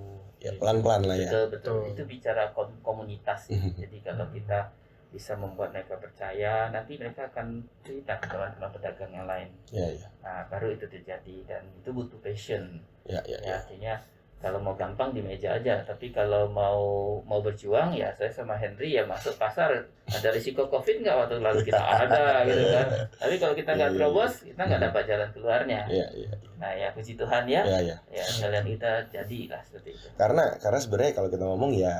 Ya 0.46 0.50
pelan 0.54 0.78
pelan 0.78 1.02
lah 1.10 1.16
ya 1.18 1.26
Betul, 1.26 1.44
betul. 1.50 1.78
Itu 1.90 2.02
bicara 2.06 2.44
kom- 2.54 2.78
komunitas. 2.86 3.50
ya. 3.50 3.58
Jadi 3.82 3.98
kalau 4.06 4.26
kita 4.30 4.70
bisa 5.10 5.32
membuat 5.34 5.72
mereka 5.74 5.96
percaya, 5.98 6.68
nanti 6.70 6.94
mereka 7.00 7.26
akan 7.32 7.64
cerita 7.82 8.14
ke 8.20 8.26
teman-teman 8.30 8.70
pedagang 8.70 9.10
yang 9.10 9.26
lain. 9.26 9.48
ya 9.74 9.86
ya 9.90 10.06
Nah, 10.22 10.46
baru 10.50 10.74
itu 10.74 10.86
terjadi 10.86 11.36
dan 11.46 11.62
itu 11.74 11.90
butuh 11.90 12.18
passion. 12.22 12.82
ya 13.06 13.18
ya, 13.26 13.38
Ya, 13.38 13.38
ya. 13.42 13.56
artinya 13.62 13.94
kalau 14.36 14.60
mau 14.60 14.76
gampang 14.76 15.10
di 15.10 15.20
meja 15.20 15.56
aja, 15.56 15.80
tapi 15.82 16.12
kalau 16.12 16.46
mau 16.46 16.78
mau 17.24 17.40
berjuang 17.40 17.92
ya 17.92 18.12
saya 18.12 18.28
sama 18.28 18.52
Henry 18.54 18.92
ya 18.92 19.02
masuk 19.02 19.32
pasar 19.34 19.72
ada 20.06 20.28
risiko 20.28 20.68
covid 20.68 21.00
nggak 21.00 21.16
waktu 21.16 21.40
lalu 21.40 21.64
kita 21.64 21.80
ada 21.80 22.44
gitu 22.44 22.64
kan. 22.68 22.86
Tapi 23.16 23.34
kalau 23.36 23.54
kita 23.54 23.70
nggak 23.72 23.90
Iya, 23.90 23.96
iya, 23.96 23.98
terobos, 23.98 24.32
kita 24.40 24.60
nggak 24.62 24.76
Hmm. 24.78 24.88
dapat 24.92 25.02
jalan 25.04 25.28
keluarnya. 25.32 25.80
ya 25.88 26.06
ya 26.12 26.30
Nah 26.56 26.72
ya 26.72 26.88
puji 26.90 27.12
Tuhan 27.14 27.44
ya, 27.46 27.62
ya 27.64 27.78
ya 27.82 27.96
ya 28.08 28.24
jalan 28.38 28.64
kita 28.66 28.90
jadilah 29.08 29.60
seperti 29.62 29.90
itu. 29.92 30.06
karena 30.14 30.44
karena 30.56 30.78
sebenarnya 30.78 31.12
kalau 31.12 31.28
kita 31.28 31.44
ngomong 31.44 31.72
ya 31.72 31.94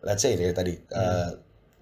let's 0.00 0.20
say 0.20 0.32
dari 0.32 0.52
tadi 0.52 0.72
eh, 0.76 1.30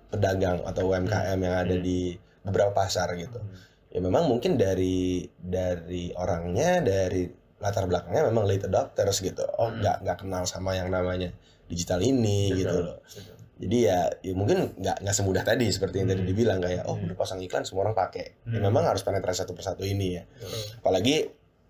pedagang 0.06 0.62
atau 0.62 0.86
UMKM 0.86 1.38
yang 1.38 1.56
ada 1.56 1.74
Hmm. 1.74 1.82
di 1.82 2.14
beberapa 2.40 2.70
pasar 2.72 3.10
gitu 3.14 3.42
ya 3.90 3.98
memang 3.98 4.30
mungkin 4.30 4.54
dari 4.54 5.22
dari 5.36 6.10
orangnya 6.12 6.78
dari 6.78 7.26
latar 7.58 7.84
belakangnya 7.84 8.26
memang 8.26 8.44
late 8.44 8.64
adopters 8.64 9.18
gitu 9.18 9.42
oh 9.56 9.68
Hmm. 9.68 9.80
nggak 9.80 9.96
nggak 10.02 10.16
kenal 10.20 10.44
sama 10.44 10.72
yang 10.72 10.88
namanya 10.88 11.32
digital 11.66 11.98
ini 11.98 12.50
Betul, 12.50 12.58
gitu 12.58 12.76
loh 12.82 12.96
betul. 13.00 13.34
jadi 13.56 13.76
ya, 13.80 13.98
ya 14.20 14.32
mungkin 14.32 14.58
nggak 14.76 14.96
nggak 15.00 15.14
semudah 15.14 15.42
tadi 15.42 15.66
seperti 15.68 16.00
yang 16.00 16.08
tadi 16.08 16.20
Hmm. 16.20 16.30
dibilang 16.30 16.58
kayak 16.58 16.84
oh 16.84 16.94
Hmm. 16.94 17.06
udah 17.06 17.16
pasang 17.16 17.40
iklan 17.40 17.64
semua 17.64 17.84
orang 17.84 17.96
pakai 17.96 18.36
ya 18.44 18.58
Hmm. 18.58 18.62
memang 18.62 18.84
harus 18.84 19.00
penetrasi 19.00 19.42
satu 19.42 19.52
persatu 19.52 19.82
ini 19.82 20.14
ya 20.14 20.22
Betul. 20.26 20.52
apalagi 20.78 21.16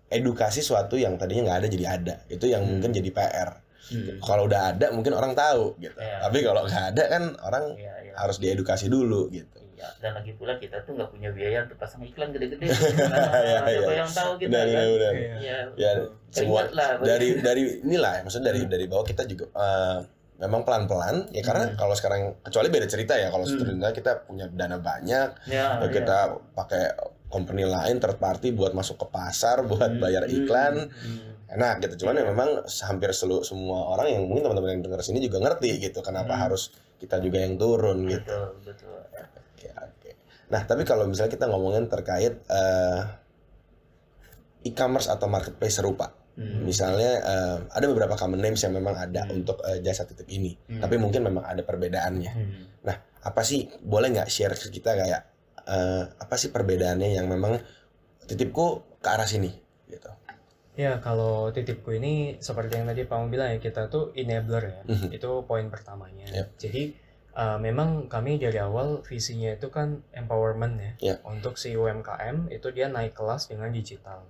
edukasi 0.07 0.59
suatu 0.61 0.95
yang 0.95 1.15
tadinya 1.15 1.47
nggak 1.47 1.59
ada 1.61 1.67
jadi 1.67 1.85
ada 1.89 2.15
itu 2.27 2.45
yang 2.45 2.61
Hmm. 2.61 2.77
mungkin 2.77 2.91
jadi 2.91 3.09
PR 3.09 3.49
Hmm. 3.87 4.19
kalau 4.19 4.45
udah 4.45 4.75
ada 4.75 4.91
mungkin 4.91 5.11
orang 5.11 5.31
tahu 5.31 5.75
gitu 5.77 5.95
Iya. 5.95 6.19
tapi 6.21 6.37
kalau 6.41 6.61
nggak 6.61 6.85
ada 6.91 7.03
kan 7.07 7.23
orang 7.41 7.65
Iya, 7.73 7.93
iya. 8.03 8.13
harus 8.15 8.37
diedukasi 8.37 8.87
dulu 8.87 9.27
gitu 9.29 9.59
Iya, 9.77 9.89
dan 10.01 10.11
lagi 10.11 10.33
pula 10.33 10.57
kita 10.57 10.81
tuh 10.81 10.97
nggak 10.97 11.09
punya 11.13 11.29
biaya 11.29 11.61
untuk 11.61 11.77
pasang 11.77 12.01
iklan 12.01 12.33
gede-gede. 12.33 12.65
Iya, 12.67 13.05
Nah, 13.05 13.69
Siapa 13.69 13.69
iya. 13.69 13.95
yang 13.95 14.09
tahu 14.09 14.31
kita 14.35 14.49
benar 14.49 14.65
kan? 14.65 14.73
benar 14.73 14.87
benar 14.89 15.13
Iya. 15.13 15.35
Iya. 15.37 15.57
ya 15.77 15.91
semua 16.27 16.61
Keringat 16.63 16.73
lah. 16.73 16.89
dari 16.99 17.27
dari 17.39 17.61
inilah 17.79 18.11
ya, 18.11 18.21
maksudnya 18.21 18.45
dari 18.47 18.61
dari 18.65 18.85
bawah 18.85 19.05
kita 19.05 19.23
juga 19.23 19.45
eh, 19.53 19.97
memang 20.37 20.61
pelan 20.63 20.85
pelan 20.85 21.15
ya 21.29 21.41
karena 21.41 21.65
Hmm. 21.67 21.77
kalau 21.77 21.93
sekarang 21.93 22.21
kecuali 22.41 22.67
beda 22.67 22.85
cerita 22.85 23.13
ya 23.13 23.29
kalau 23.29 23.41
Hmm. 23.43 23.53
sebenarnya 23.53 23.89
kita 23.91 24.11
punya 24.23 24.45
dana 24.47 24.77
banyak 24.77 25.29
Ya, 25.45 25.77
ya 25.77 25.87
kita 25.87 26.17
pakai 26.51 26.83
company 27.27 27.61
lain 27.61 27.97
third 27.97 28.17
party 28.17 28.49
buat 28.51 28.71
masuk 28.71 28.97
ke 28.97 29.07
pasar 29.07 29.61
buat 29.63 29.93
bayar 29.95 30.25
iklan 30.25 30.89
Hmm. 30.89 31.37
enak 31.49 31.79
gitu 31.81 32.01
cuman 32.01 32.17
ya 32.17 32.19
Iya. 32.19 32.29
memang 32.29 32.49
hampir 32.65 33.09
selu 33.11 33.39
semua 33.41 33.89
orang 33.89 34.09
yang 34.09 34.25
mungkin 34.25 34.41
teman-teman 34.43 34.69
yang 34.73 34.83
dengar 34.83 34.99
sini 34.99 35.21
juga 35.21 35.37
ngerti 35.39 35.69
gitu 35.81 36.01
kenapa 36.01 36.33
Hmm. 36.33 36.43
harus 36.43 36.73
kita 36.97 37.21
juga 37.21 37.37
yang 37.41 37.55
turun 37.55 38.05
gitu 38.05 38.25
betul 38.25 38.45
betul 38.65 38.97
Oke, 39.57 39.69
oke. 39.73 40.09
Nah, 40.47 40.61
tapi 40.63 40.85
kalau 40.85 41.09
misalnya 41.09 41.33
kita 41.33 41.49
ngomongin 41.49 41.89
terkait 41.89 42.45
eh, 42.45 43.01
e-commerce 44.63 45.07
atau 45.07 45.25
marketplace 45.25 45.81
serupa, 45.81 46.13
Hmm. 46.37 46.61
misalnya 46.61 47.11
eh, 47.17 47.57
ada 47.73 47.85
beberapa 47.89 48.13
common 48.13 48.37
names 48.37 48.61
yang 48.61 48.69
memang 48.69 48.93
ada 48.93 49.25
Hmm. 49.25 49.41
untuk 49.41 49.57
eh, 49.65 49.81
jasa 49.81 50.05
titip 50.05 50.29
ini, 50.29 50.53
Hmm. 50.69 50.77
tapi 50.77 51.01
mungkin 51.01 51.25
memang 51.25 51.41
ada 51.41 51.61
perbedaannya. 51.61 52.31
Hmm. 52.33 52.93
Apa 53.17 53.41
sih, 53.43 53.67
boleh 53.83 54.13
nggak 54.13 54.29
share 54.29 54.53
ke 54.53 54.69
kita 54.69 54.93
kayak 54.93 55.21
eh, 55.67 56.03
apa 56.05 56.35
sih 56.37 56.47
perbedaannya 56.47 57.17
yang 57.17 57.27
memang 57.27 57.59
titipku 58.23 58.85
ke 59.01 59.07
arah 59.09 59.25
sini, 59.25 59.51
gitu? 59.89 60.07
Ya, 60.77 61.01
kalau 61.01 61.49
titipku 61.49 61.89
ini 61.97 62.37
seperti 62.37 62.77
yang 62.77 62.85
tadi 62.85 63.01
Pak 63.09 63.17
Om 63.17 63.33
bilang 63.33 63.49
ya, 63.49 63.57
kita 63.57 63.89
tuh 63.89 64.13
enabler 64.13 64.63
ya. 64.69 64.81
Mhm. 64.85 65.09
Itu 65.09 65.41
poin 65.49 65.73
pertamanya. 65.73 66.29
Yep. 66.29 66.47
Jadi 66.61 66.83
uh, 67.33 67.57
memang 67.57 68.05
kami 68.05 68.37
dari 68.37 68.61
awal 68.61 69.01
visinya 69.01 69.57
itu 69.57 69.73
kan 69.73 70.05
empowerment 70.13 70.77
ya. 70.77 70.93
Yep. 71.01 71.17
Untuk 71.25 71.57
si 71.57 71.73
UMKM 71.73 72.53
itu 72.53 72.69
dia 72.69 72.93
naik 72.93 73.17
kelas 73.17 73.49
dengan 73.49 73.73
digital. 73.73 74.21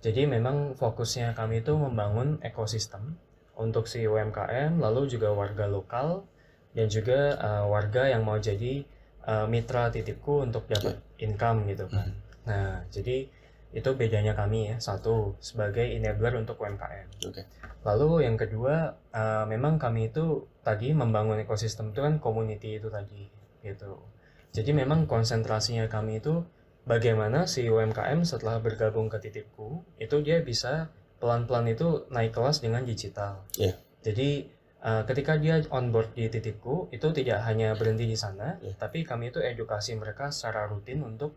Jadi 0.00 0.24
memang 0.24 0.72
fokusnya 0.80 1.36
kami 1.36 1.60
itu 1.60 1.76
membangun 1.76 2.40
ekosistem 2.40 3.20
untuk 3.56 3.88
si 3.88 4.04
UMKM, 4.04 4.80
lalu 4.80 5.08
juga 5.08 5.32
warga 5.32 5.68
lokal 5.68 6.28
dan 6.76 6.86
juga 6.92 7.36
uh, 7.40 7.64
warga 7.68 8.08
yang 8.08 8.24
mau 8.24 8.36
jadi 8.36 8.84
uh, 9.24 9.48
mitra 9.48 9.88
titipku 9.88 10.44
untuk 10.44 10.68
dapat 10.68 11.00
income 11.20 11.64
gitu 11.68 11.88
kan. 11.88 12.12
Nah, 12.46 12.84
jadi 12.92 13.26
itu 13.74 13.90
bedanya 13.98 14.36
kami 14.36 14.72
ya. 14.72 14.76
Satu, 14.78 15.34
sebagai 15.40 15.82
enabler 15.84 16.36
untuk 16.38 16.60
UMKM. 16.60 17.06
Oke. 17.26 17.42
Lalu 17.86 18.26
yang 18.26 18.34
kedua, 18.34 18.98
eh, 19.14 19.44
memang 19.46 19.78
kami 19.78 20.10
itu 20.10 20.46
tadi 20.66 20.90
membangun 20.90 21.38
ekosistem 21.38 21.94
itu 21.94 22.02
kan 22.02 22.18
community 22.18 22.82
itu 22.82 22.90
tadi 22.90 23.30
gitu. 23.62 24.02
Jadi 24.50 24.70
memang 24.74 25.06
konsentrasinya 25.06 25.86
kami 25.86 26.18
itu 26.18 26.42
bagaimana 26.86 27.44
si 27.50 27.66
UMKM 27.66 28.22
setelah 28.22 28.62
bergabung 28.62 29.10
ke 29.10 29.18
titipku 29.18 29.82
itu 29.98 30.16
dia 30.22 30.40
bisa 30.40 30.88
pelan-pelan 31.18 31.66
itu 31.70 32.06
naik 32.10 32.32
kelas 32.34 32.62
dengan 32.62 32.86
digital. 32.86 33.42
Iya. 33.58 33.74
Jadi 34.02 34.48
eh, 34.86 35.02
ketika 35.06 35.34
dia 35.38 35.60
on 35.70 35.90
board 35.90 36.14
di 36.14 36.30
titipku 36.30 36.88
itu 36.94 37.10
tidak 37.14 37.42
hanya 37.46 37.74
berhenti 37.74 38.06
di 38.06 38.18
sana, 38.18 38.58
Iya. 38.62 38.74
tapi 38.78 39.02
kami 39.02 39.34
itu 39.34 39.42
edukasi 39.42 39.94
mereka 39.98 40.30
secara 40.30 40.66
rutin 40.70 41.02
untuk 41.02 41.34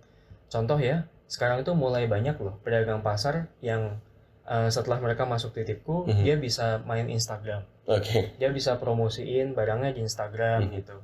contoh 0.50 0.78
ya, 0.78 1.06
sekarang 1.30 1.62
itu 1.62 1.72
mulai 1.72 2.06
banyak 2.06 2.36
loh 2.42 2.58
pedagang 2.62 3.00
pasar 3.00 3.48
yang 3.62 4.02
eh, 4.50 4.66
setelah 4.74 4.98
mereka 4.98 5.30
masuk 5.30 5.54
titipku, 5.54 6.10
Mhm. 6.10 6.26
dia 6.26 6.36
bisa 6.36 6.82
main 6.82 7.06
Instagram, 7.06 7.62
Oke. 7.86 8.34
dia 8.34 8.50
bisa 8.50 8.82
promosiin 8.82 9.54
barangnya 9.54 9.94
di 9.94 10.02
Instagram 10.02 10.66
Mhm. 10.66 10.74
gitu, 10.74 10.98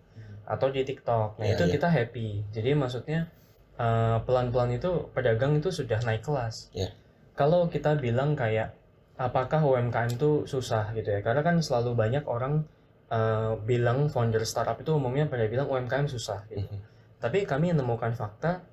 atau 0.50 0.68
di 0.74 0.82
TikTok. 0.82 1.38
Nah 1.38 1.46
Iya, 1.46 1.54
itu 1.54 1.64
iya. 1.70 1.74
kita 1.78 1.88
happy. 1.88 2.28
Jadi 2.50 2.74
maksudnya 2.74 3.30
eh, 3.76 4.18
pelan-pelan 4.24 4.72
itu 4.74 5.12
pedagang 5.14 5.60
itu 5.60 5.68
sudah 5.70 6.00
naik 6.02 6.24
kelas. 6.24 6.72
Iya. 6.74 6.90
Kalau 7.36 7.68
kita 7.68 8.00
bilang 8.00 8.34
kayak 8.34 8.72
apakah 9.20 9.62
UMKM 9.62 10.16
itu 10.16 10.48
susah 10.48 10.96
gitu 10.96 11.12
ya? 11.12 11.20
Karena 11.22 11.44
kan 11.44 11.60
selalu 11.62 11.94
banyak 11.94 12.24
orang 12.26 12.66
eh, 13.06 13.54
bilang 13.62 14.10
founder 14.10 14.42
startup 14.42 14.82
itu 14.82 14.90
umumnya 14.90 15.30
pada 15.30 15.46
bilang 15.46 15.70
UMKM 15.70 16.10
susah 16.10 16.50
gitu. 16.50 16.66
Mhm. 16.66 16.82
Tapi 17.22 17.46
kami 17.46 17.76
menemukan 17.76 18.16
fakta 18.18 18.66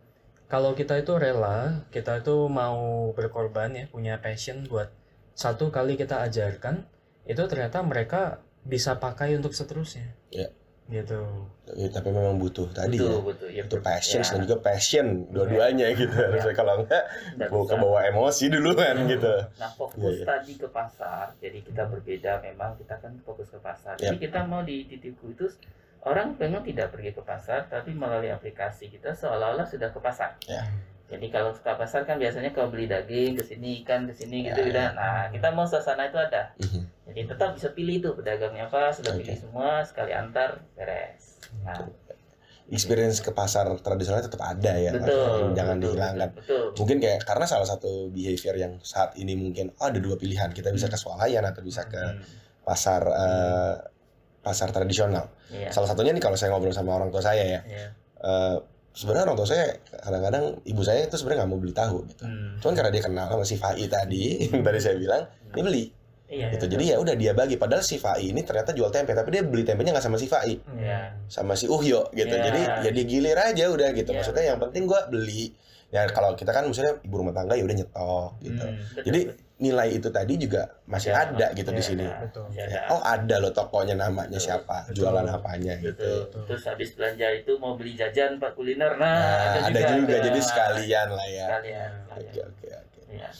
kalau 0.53 0.77
kita 0.77 1.01
itu 1.01 1.17
rela, 1.17 1.89
kita 1.89 2.21
itu 2.21 2.37
mau 2.47 2.77
berkorban 3.11 3.73
ya, 3.73 3.85
punya 3.89 4.21
passion 4.21 4.69
buat 4.69 4.93
satu 5.33 5.73
kali 5.73 5.97
kita 5.97 6.21
ajarkan, 6.23 6.85
itu 7.25 7.41
ternyata 7.49 7.81
mereka 7.81 8.45
bisa 8.63 8.95
pakai 8.97 9.33
untuk 9.33 9.57
seterusnya. 9.57 10.13
Iya. 10.29 10.53
Gitu. 10.85 11.17
Ya, 11.73 11.89
tapi 11.89 12.13
memang 12.13 12.37
butuh 12.37 12.69
tadi 12.69 13.01
betul 13.01 13.09
ya. 13.09 13.21
betul 13.25 13.49
ya 13.49 13.63
Itu 13.65 13.81
betul. 13.81 13.81
passion 13.81 14.21
Ya, 14.21 14.29
dan 14.29 14.41
juga 14.45 14.57
passion 14.61 15.07
dua-duanya 15.33 15.87
gitu. 15.97 16.13
Harusnya 16.13 16.53
kalau 16.53 16.75
enggak 16.79 17.05
nggak 17.33 17.49
bawa 17.49 17.65
bisa. 17.65 17.73
ke 17.73 17.77
bawah 17.81 18.03
emosi 18.05 18.45
duluan 18.53 18.95
Hmm. 19.01 19.09
gitu. 19.09 19.35
Nah 19.57 19.71
fokus 19.73 19.97
Iya, 19.97 20.11
iya. 20.13 20.25
tadi 20.29 20.53
ke 20.55 20.69
pasar, 20.69 21.27
jadi 21.41 21.59
kita 21.65 21.83
berbeda 21.89 22.33
memang 22.45 22.77
kita 22.77 23.01
kan 23.01 23.13
fokus 23.25 23.49
ke 23.49 23.59
pasar. 23.59 23.97
Jadi 23.97 24.21
Yap. 24.21 24.23
kita 24.23 24.41
mau 24.45 24.61
di 24.61 24.85
titipku 24.85 25.33
itu 25.33 25.49
orang 26.03 26.35
memang 26.35 26.63
tidak 26.63 26.91
pergi 26.91 27.11
ke 27.11 27.23
pasar, 27.23 27.67
tapi 27.67 27.91
melalui 27.93 28.29
aplikasi 28.29 28.89
kita 28.89 29.13
seolah-olah 29.13 29.65
sudah 29.65 29.89
ke 29.89 29.99
pasar. 29.99 30.35
Ya. 30.45 30.67
Jadi 31.07 31.29
kalau 31.29 31.53
ke 31.53 31.61
pasar 31.63 32.03
kan 32.03 32.17
biasanya 32.17 32.51
kalau 32.51 32.69
beli 32.69 32.89
daging 32.89 33.37
ke 33.37 33.45
sini 33.45 33.85
ikan 33.85 34.09
ke 34.09 34.13
sini 34.13 34.49
gitu 34.49 34.59
Ya, 34.59 34.67
gitu. 34.67 34.79
ya. 34.79 34.89
Nah 34.93 35.29
kita 35.29 35.53
mau 35.53 35.63
suasana 35.63 36.09
itu 36.09 36.17
ada. 36.17 36.57
Mhm. 36.57 36.83
Jadi 37.13 37.21
tetap 37.29 37.53
bisa 37.53 37.69
pilih 37.71 38.01
tuh 38.01 38.13
pedagangnya 38.17 38.65
apa, 38.65 38.89
sudah 38.89 39.13
Oke. 39.13 39.21
pilih 39.21 39.37
semua 39.37 39.85
sekali 39.85 40.11
antar 40.11 40.65
beres. 40.73 41.39
Nah 41.61 41.77
Experience 42.73 43.21
ke 43.21 43.29
pasar 43.31 43.69
tradisional 43.79 44.25
tetap 44.25 44.41
ada 44.41 44.73
ya. 44.73 44.97
betul. 44.97 45.53
Jangan 45.53 45.77
betul, 45.77 45.93
dihilangkan. 45.93 46.31
Betul. 46.33 46.65
mungkin 46.73 46.97
kayak 46.99 47.21
karena 47.23 47.45
salah 47.45 47.69
satu 47.69 48.09
behavior 48.09 48.57
yang 48.57 48.73
saat 48.81 49.13
ini 49.15 49.37
mungkin 49.37 49.77
oh, 49.77 49.87
ada 49.87 50.01
dua 50.01 50.17
pilihan 50.17 50.49
kita 50.49 50.73
bisa 50.73 50.89
ke 50.89 50.97
swalayan 50.97 51.45
atau 51.45 51.61
bisa 51.61 51.85
ke 51.85 52.01
Hmm, 52.01 52.25
pasar 52.65 53.03
eh, 53.05 53.75
pasar 54.43 54.69
tradisional 54.69 55.31
Iya. 55.49 55.71
salah 55.71 55.87
satunya 55.87 56.11
nih 56.11 56.21
kalau 56.21 56.35
saya 56.35 56.51
ngobrol 56.51 56.71
sama 56.71 56.93
orang 56.93 57.09
tua 57.09 57.21
saya 57.21 57.41
ya 57.41 57.61
Iya. 57.63 57.87
eh, 58.19 58.57
sebenarnya 58.93 59.25
orang 59.25 59.37
tua 59.37 59.47
saya 59.47 59.65
kadang-kadang 59.97 60.45
ibu 60.63 60.83
saya 60.83 61.01
itu 61.03 61.15
sebenarnya 61.15 61.39
nggak 61.41 61.51
mau 61.51 61.59
beli 61.59 61.73
tahu 61.73 61.97
gitu 62.07 62.25
Hmm. 62.25 62.59
cuman 62.59 62.75
karena 62.75 62.91
dia 62.91 63.03
kenal 63.03 63.27
sama 63.27 63.45
si 63.45 63.57
Fai 63.57 63.87
tadi 63.87 64.25
yang 64.51 64.61
tadi 64.61 64.79
saya 64.79 64.97
bilang 64.97 65.23
dia 65.49 65.63
beli 65.63 65.85
Iya. 66.27 66.49
gitu 66.51 66.65
jadi 66.67 66.85
ya 66.87 66.97
udah 66.99 67.13
dia 67.13 67.33
bagi 67.33 67.55
padahal 67.55 67.81
si 67.81 67.97
Fai 67.97 68.25
ini 68.27 68.41
ternyata 68.41 68.73
jual 68.73 68.89
tempe 68.89 69.13
tapi 69.13 69.29
dia 69.31 69.43
beli 69.43 69.63
tempenya 69.63 69.93
nggak 69.93 70.03
sama 70.03 70.17
si 70.17 70.27
Fai 70.27 70.57
Iya. 70.75 71.13
sama 71.27 71.53
si 71.53 71.65
Uhyo 71.67 72.09
gitu 72.11 72.33
Ya. 72.33 72.43
jadi 72.43 72.61
ya 72.83 72.91
digilir 72.91 73.37
aja 73.37 73.65
udah 73.67 73.89
gitu 73.91 74.11
Ya, 74.11 74.17
maksudnya 74.19 74.45
yang 74.47 74.59
penting 74.59 74.85
gua 74.85 75.07
beli 75.07 75.53
ya 75.89 76.09
kalau 76.09 76.33
kita 76.33 76.51
kan 76.51 76.65
misalnya 76.65 76.97
ibu 76.99 77.15
rumah 77.15 77.31
tangga 77.31 77.53
ya 77.53 77.63
udah 77.63 77.77
nyetok 77.77 78.31
gitu 78.41 78.65
Hmm, 78.65 79.05
Jadi. 79.05 79.21
Nilai 79.62 79.95
itu 79.95 80.11
tadi 80.11 80.35
juga 80.35 80.66
masih 80.90 81.14
Ya, 81.14 81.23
ada 81.23 81.47
gitu 81.54 81.71
di 81.71 81.78
ya, 81.78 81.87
sini 81.87 82.04
ya, 82.04 82.19
Betul. 82.26 82.45
Ya, 82.50 82.64
ada. 82.66 82.81
oh 82.90 83.00
ada 83.07 83.37
loh 83.38 83.52
tokonya 83.54 83.95
namanya 83.95 84.35
Betul. 84.35 84.42
siapa 84.42 84.76
Betul. 84.90 84.95
jualan 84.99 85.26
apanya 85.31 85.75
gitu 85.78 85.95
Betul. 85.95 86.19
Betul. 86.26 86.42
Terus 86.50 86.62
habis 86.66 86.88
belanja 86.99 87.26
itu 87.31 87.52
mau 87.62 87.73
beli 87.78 87.92
jajan 87.95 88.42
Pak 88.42 88.59
kuliner. 88.59 88.99
Nah, 88.99 89.62
nah, 89.62 89.71
ada 89.71 89.81
juga, 89.95 90.19
ada. 90.19 90.26
jadi 90.26 90.40
sekalian 90.42 91.09
lah 91.14 91.26
ya 91.31 91.47
Sekalian. 91.47 91.90
oke 92.11 92.40
oke 92.42 92.66
oke 92.75 93.00
Iya. 93.12 93.31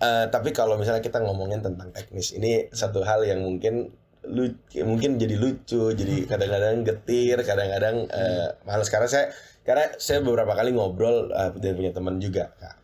Eh, 0.00 0.26
tapi 0.32 0.48
kalau 0.56 0.80
misalnya 0.80 1.04
kita 1.04 1.20
ngomongin 1.20 1.60
tentang 1.60 1.92
teknis 1.92 2.32
ini 2.32 2.72
satu 2.72 3.04
hal 3.04 3.20
yang 3.28 3.44
mungkin 3.44 3.92
lu 4.24 4.48
mungkin 4.88 5.20
jadi 5.20 5.36
lucu 5.36 5.92
jadi 5.92 6.16
kadang-kadang 6.30 6.80
getir 6.88 7.36
kadang-kadang 7.44 8.08
eh, 8.08 8.48
males 8.64 8.88
karena 8.88 9.04
saya 9.04 9.28
karena 9.60 9.92
saya 10.00 10.24
beberapa 10.24 10.56
kali 10.56 10.72
ngobrol 10.72 11.28
dan 11.60 11.72
punya 11.76 11.92
teman 11.92 12.16
juga 12.16 12.48
Kak. 12.56 12.76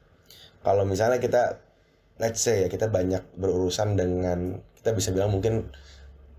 kalau 0.60 0.84
misalnya 0.84 1.16
kita 1.16 1.56
let's 2.16 2.40
say 2.40 2.64
ya 2.64 2.68
kita 2.68 2.88
banyak 2.88 3.22
berurusan 3.34 3.94
dengan 3.94 4.38
kita 4.74 4.92
bisa 4.92 5.10
bilang 5.10 5.30
mungkin 5.30 5.68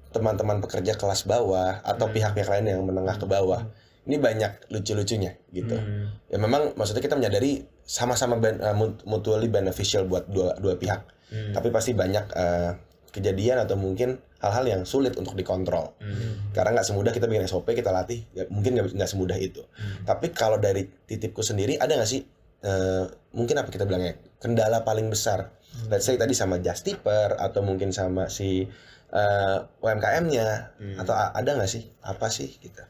teman-teman 0.10 0.60
pekerja 0.60 0.96
kelas 0.96 1.24
bawah 1.24 1.84
atau 1.84 2.08
Hmm. 2.08 2.16
pihak-pihak 2.16 2.48
lain 2.48 2.66
yang 2.68 2.82
menengah 2.82 3.16
ke 3.16 3.26
bawah 3.26 3.68
ini 4.04 4.16
banyak 4.18 4.72
lucu-lucunya 4.72 5.36
gitu 5.52 5.76
Hmm. 5.76 6.16
ya 6.26 6.38
memang 6.38 6.74
maksudnya 6.74 7.04
kita 7.04 7.14
menyadari 7.14 7.68
sama-sama 7.84 8.36
ben- 8.36 8.64
mut- 8.74 9.04
mutually 9.04 9.48
beneficial 9.48 10.04
buat 10.06 10.26
dua 10.28 10.56
dua 10.58 10.76
pihak 10.76 11.04
Hmm. 11.28 11.52
tapi 11.52 11.70
pasti 11.70 11.92
banyak 11.92 12.26
eh, 12.32 12.72
kejadian 13.08 13.60
atau 13.60 13.76
mungkin 13.76 14.16
hal-hal 14.38 14.66
yang 14.66 14.82
sulit 14.84 15.18
untuk 15.18 15.36
dikontrol 15.36 15.92
Hmm. 16.00 16.54
karena 16.54 16.80
nggak 16.80 16.88
semudah 16.88 17.12
kita 17.12 17.26
bikin 17.26 17.44
SOP 17.44 17.74
kita 17.74 17.92
latih 17.92 18.24
ya, 18.32 18.48
mungkin 18.48 18.74
nggak 18.74 18.96
nggak 18.96 19.10
semudah 19.10 19.36
itu 19.36 19.60
Hmm. 19.68 20.08
tapi 20.08 20.32
kalau 20.32 20.56
dari 20.56 20.88
titipku 21.04 21.44
sendiri 21.44 21.76
ada 21.76 21.94
nggak 21.94 22.08
sih 22.08 22.24
eh, 22.62 23.06
mungkin 23.32 23.56
apa 23.58 23.70
kita 23.70 23.86
bilangnya 23.86 24.18
kendala 24.38 24.82
paling 24.82 25.10
besar 25.10 25.54
let's 25.88 26.06
say 26.06 26.18
tadi 26.18 26.34
sama 26.34 26.58
just 26.58 26.84
tipper 26.84 27.38
atau 27.38 27.62
mungkin 27.62 27.90
sama 27.92 28.28
si 28.28 28.66
eh, 29.08 29.58
UMKM-nya 29.80 30.78
Hmm. 30.78 30.98
atau 31.00 31.14
ada 31.14 31.50
nggak 31.54 31.70
sih 31.70 31.84
apa 32.02 32.28
sih 32.28 32.50
gitu 32.60 32.84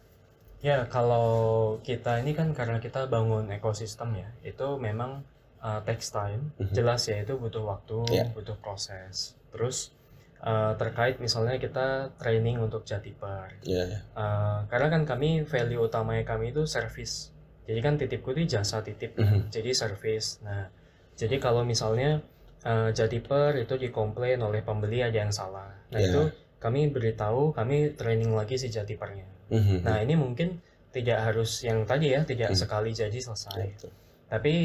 Ya, 0.57 0.89
kalau 0.89 1.77
kita 1.85 2.17
ini 2.17 2.33
kan 2.33 2.49
karena 2.49 2.81
kita 2.81 3.05
bangun 3.05 3.45
ekosistem 3.53 4.17
ya, 4.17 4.25
itu 4.41 4.65
memang 4.81 5.21
uh, 5.61 5.85
takes 5.85 6.09
time. 6.09 6.49
Mhm. 6.57 6.73
Jelas 6.73 7.05
ya, 7.05 7.21
itu 7.21 7.37
butuh 7.37 7.61
waktu, 7.61 8.01
Iya. 8.09 8.33
butuh 8.33 8.57
proses. 8.57 9.37
Terus 9.53 9.93
uh, 10.41 10.73
terkait 10.73 11.21
misalnya 11.21 11.61
kita 11.61 12.09
training 12.17 12.57
untuk 12.57 12.89
jatiper. 12.89 13.53
ya 13.61 13.85
ya. 13.85 13.99
Uh, 14.17 14.65
karena 14.65 14.97
kan 14.97 15.05
kami 15.05 15.45
value 15.45 15.77
utamanya 15.77 16.25
kami 16.25 16.49
itu 16.49 16.65
service. 16.65 17.29
Jadi 17.67 17.79
kan 17.83 17.93
titipku 17.99 18.31
itu 18.31 18.57
jasa 18.57 18.79
titip, 18.79 19.19
Mhm. 19.19 19.51
jadi 19.51 19.75
service. 19.75 20.39
Nah, 20.41 20.71
jadi 21.13 21.35
kalau 21.37 21.61
misalnya 21.61 22.23
uh, 22.63 22.89
jatiper 22.89 23.53
itu 23.59 23.75
dikomplain 23.77 24.39
oleh 24.39 24.59
pembeli 24.59 25.03
ada 25.03 25.13
yang 25.13 25.31
salah. 25.31 25.69
Nah, 25.91 25.99
Iya. 25.99 26.09
itu 26.09 26.21
kami 26.57 26.89
beritahu, 26.89 27.53
kami 27.53 27.93
training 27.93 28.33
lagi 28.33 28.55
si 28.55 28.67
jatipernya. 28.67 29.27
Mhm. 29.51 29.83
Nah, 29.83 30.01
ini 30.01 30.15
mungkin 30.15 30.59
tidak 30.89 31.21
harus 31.21 31.61
yang 31.61 31.83
tadi 31.83 32.15
ya, 32.15 32.23
tidak 32.23 32.51
Hmm. 32.51 32.59
sekali 32.59 32.89
jadi 32.91 33.13
selesai. 33.13 33.77
Betul. 33.77 33.91
Tapi 34.27 34.55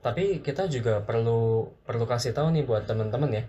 Tapi 0.00 0.40
kita 0.40 0.64
juga 0.64 1.04
perlu 1.04 1.68
perlu 1.84 2.08
kasih 2.08 2.32
tahu 2.32 2.56
nih 2.56 2.64
buat 2.64 2.88
teman-teman 2.88 3.36
ya. 3.36 3.44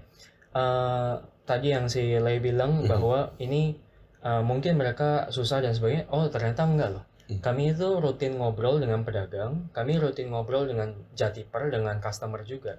Eh, 0.52 1.14
tadi 1.48 1.72
yang 1.72 1.88
si 1.88 2.20
Lei 2.20 2.44
bilang 2.44 2.84
Mhm. 2.84 2.92
bahwa 2.92 3.32
ini 3.40 3.80
eh, 4.22 4.44
mungkin 4.44 4.76
mereka 4.76 5.32
susah 5.32 5.64
dan 5.64 5.72
sebagainya. 5.72 6.12
Oh 6.12 6.28
ternyata 6.28 6.68
enggak 6.68 6.92
loh. 6.92 7.04
Mhm. 7.32 7.40
Kami 7.40 7.72
itu 7.72 7.88
rutin 7.98 8.36
ngobrol 8.36 8.84
dengan 8.84 9.08
pedagang, 9.08 9.72
kami 9.72 9.96
rutin 9.96 10.28
ngobrol 10.28 10.68
dengan 10.68 10.92
jatiper, 11.16 11.72
dengan 11.72 12.04
customer 12.04 12.44
juga. 12.44 12.76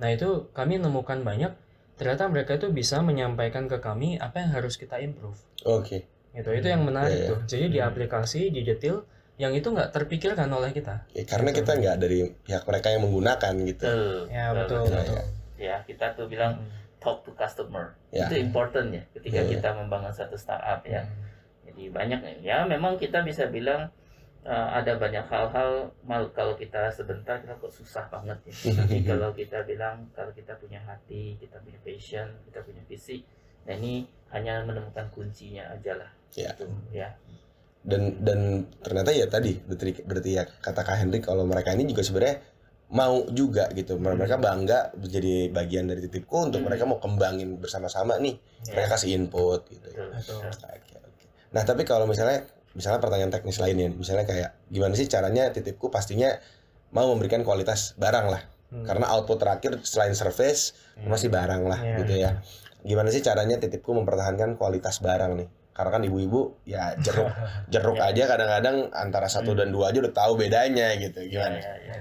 Nah 0.00 0.08
itu 0.08 0.48
kami 0.56 0.80
nemukan 0.80 1.20
banyak. 1.20 1.52
Ternyata 2.00 2.32
mereka 2.32 2.56
itu 2.56 2.72
bisa 2.72 3.04
menyampaikan 3.04 3.68
ke 3.68 3.76
kami 3.76 4.16
apa 4.16 4.40
yang 4.40 4.56
harus 4.56 4.80
kita 4.80 4.96
improve. 4.96 5.36
Oke. 5.68 6.08
Gitu. 6.32 6.48
Itu 6.48 6.66
yang 6.66 6.88
menarik 6.88 7.12
Iya, 7.12 7.20
iya. 7.20 7.30
tuh. 7.36 7.38
Jadi 7.44 7.64
di 7.68 7.78
Hmm. 7.78 7.88
aplikasi, 7.92 8.40
di 8.48 8.64
detail 8.64 9.04
yang 9.36 9.52
itu 9.52 9.68
nggak 9.68 9.92
terpikirkan 9.92 10.48
oleh 10.48 10.72
kita. 10.72 11.04
Ya, 11.12 11.28
karena 11.28 11.52
kita 11.52 11.76
nggak 11.76 11.96
dari 12.00 12.24
pihak 12.40 12.64
mereka 12.64 12.88
yang 12.88 13.04
menggunakan 13.04 13.52
gitu. 13.68 13.84
Betul. 13.84 14.16
Ya 14.32 14.46
betul. 14.56 14.80
betul. 14.80 14.96
betul. 14.96 15.20
Ya, 15.60 15.76
kita 15.84 16.06
tuh 16.16 16.24
bilang 16.24 16.56
talk 16.96 17.20
to 17.20 17.36
customer. 17.36 17.92
Ya. 18.08 18.32
Itu 18.32 18.40
important 18.40 18.96
ya 18.96 19.04
ketika 19.12 19.40
Ya, 19.40 19.44
ya. 19.44 19.50
kita 19.60 19.68
membangun 19.76 20.12
satu 20.12 20.40
startup 20.40 20.80
ya. 20.88 21.04
Jadi 21.80 21.96
banyak 21.96 22.44
ya 22.44 22.68
memang 22.68 23.00
kita 23.00 23.24
bisa 23.24 23.48
bilang 23.48 23.88
uh, 24.44 24.68
ada 24.76 25.00
banyak 25.00 25.24
hal-hal 25.32 25.88
mal 26.04 26.28
kalau 26.36 26.52
kita 26.60 26.92
sebentar 26.92 27.40
kita 27.40 27.56
kok 27.56 27.72
susah 27.72 28.04
banget 28.12 28.36
ya. 28.44 28.54
Tapi 28.84 29.00
kalau 29.00 29.32
kita 29.32 29.64
bilang 29.64 30.04
kalau 30.12 30.28
kita 30.36 30.52
punya 30.60 30.76
hati, 30.84 31.40
kita 31.40 31.56
punya 31.64 31.80
passion, 31.80 32.28
kita 32.44 32.60
punya 32.60 32.84
visi, 32.84 33.24
nah 33.64 33.72
ini 33.72 34.04
hanya 34.28 34.60
menemukan 34.68 35.08
kuncinya 35.08 35.72
aja 35.72 35.96
lah. 35.96 36.10
Ya. 36.36 36.52
Gitu, 36.52 36.68
ya. 36.92 37.08
Dan 37.80 38.20
dan 38.20 38.68
ternyata 38.84 39.08
ya 39.08 39.24
tadi 39.24 39.56
berarti, 39.56 40.04
berarti 40.04 40.30
ya 40.36 40.44
kata 40.44 40.84
Kak 40.84 41.00
Hendrik 41.00 41.24
kalau 41.24 41.48
mereka 41.48 41.72
ini 41.72 41.88
juga 41.88 42.04
sebenarnya 42.04 42.44
mau 42.92 43.24
juga 43.32 43.72
gitu. 43.72 43.96
Mereka 43.96 44.36
bangga 44.36 44.92
menjadi 45.00 45.48
bagian 45.48 45.88
dari 45.88 46.04
titipku 46.04 46.44
untuk 46.44 46.60
Hmm. 46.60 46.68
mereka 46.68 46.84
mau 46.84 47.00
kembangin 47.00 47.56
bersama-sama 47.56 48.20
nih. 48.20 48.36
Mereka 48.68 48.84
Ya, 48.84 48.92
kasih 48.92 49.10
input 49.16 49.64
gitu. 49.72 49.88
betul. 49.96 50.12
Betul. 50.44 51.09
Nah, 51.50 51.62
tapi 51.62 51.82
kalau 51.82 52.06
misalnya 52.06 52.46
misalnya 52.70 53.02
pertanyaan 53.02 53.34
teknis 53.34 53.58
lainnya, 53.58 53.90
misalnya 53.90 54.22
kayak 54.22 54.50
gimana 54.70 54.94
sih 54.94 55.06
caranya 55.06 55.50
titipku 55.50 55.90
pastinya 55.90 56.38
mau 56.90 57.10
memberikan 57.10 57.42
kualitas 57.42 57.98
barang 57.98 58.26
lah. 58.30 58.42
Hmm. 58.70 58.86
Karena 58.86 59.10
output 59.10 59.42
terakhir 59.42 59.82
selain 59.82 60.14
service 60.14 60.78
masih 61.02 61.26
barang 61.26 61.66
lah 61.66 61.80
Iya. 61.82 61.96
gitu 62.02 62.14
ya. 62.14 62.30
Gimana 62.80 63.10
sih 63.10 63.18
caranya 63.20 63.58
titipku 63.58 63.90
mempertahankan 63.90 64.54
kualitas 64.54 65.02
barang 65.02 65.34
nih? 65.34 65.48
Karena 65.74 65.90
kan 65.90 66.02
ibu-ibu 66.02 66.60
ya 66.62 66.94
jeruk 66.96 67.26
jeruk 67.74 67.98
Ya. 67.98 68.14
aja 68.14 68.22
kadang-kadang 68.30 68.76
antara 68.94 69.26
satu 69.26 69.54
Hmm. 69.54 69.58
dan 69.66 69.68
dua 69.74 69.90
aja 69.90 69.98
udah 69.98 70.14
tahu 70.14 70.32
bedanya 70.38 70.94
gitu. 70.94 71.18
Gimana? 71.26 71.58
ya, 71.58 71.74
ya. 71.82 71.94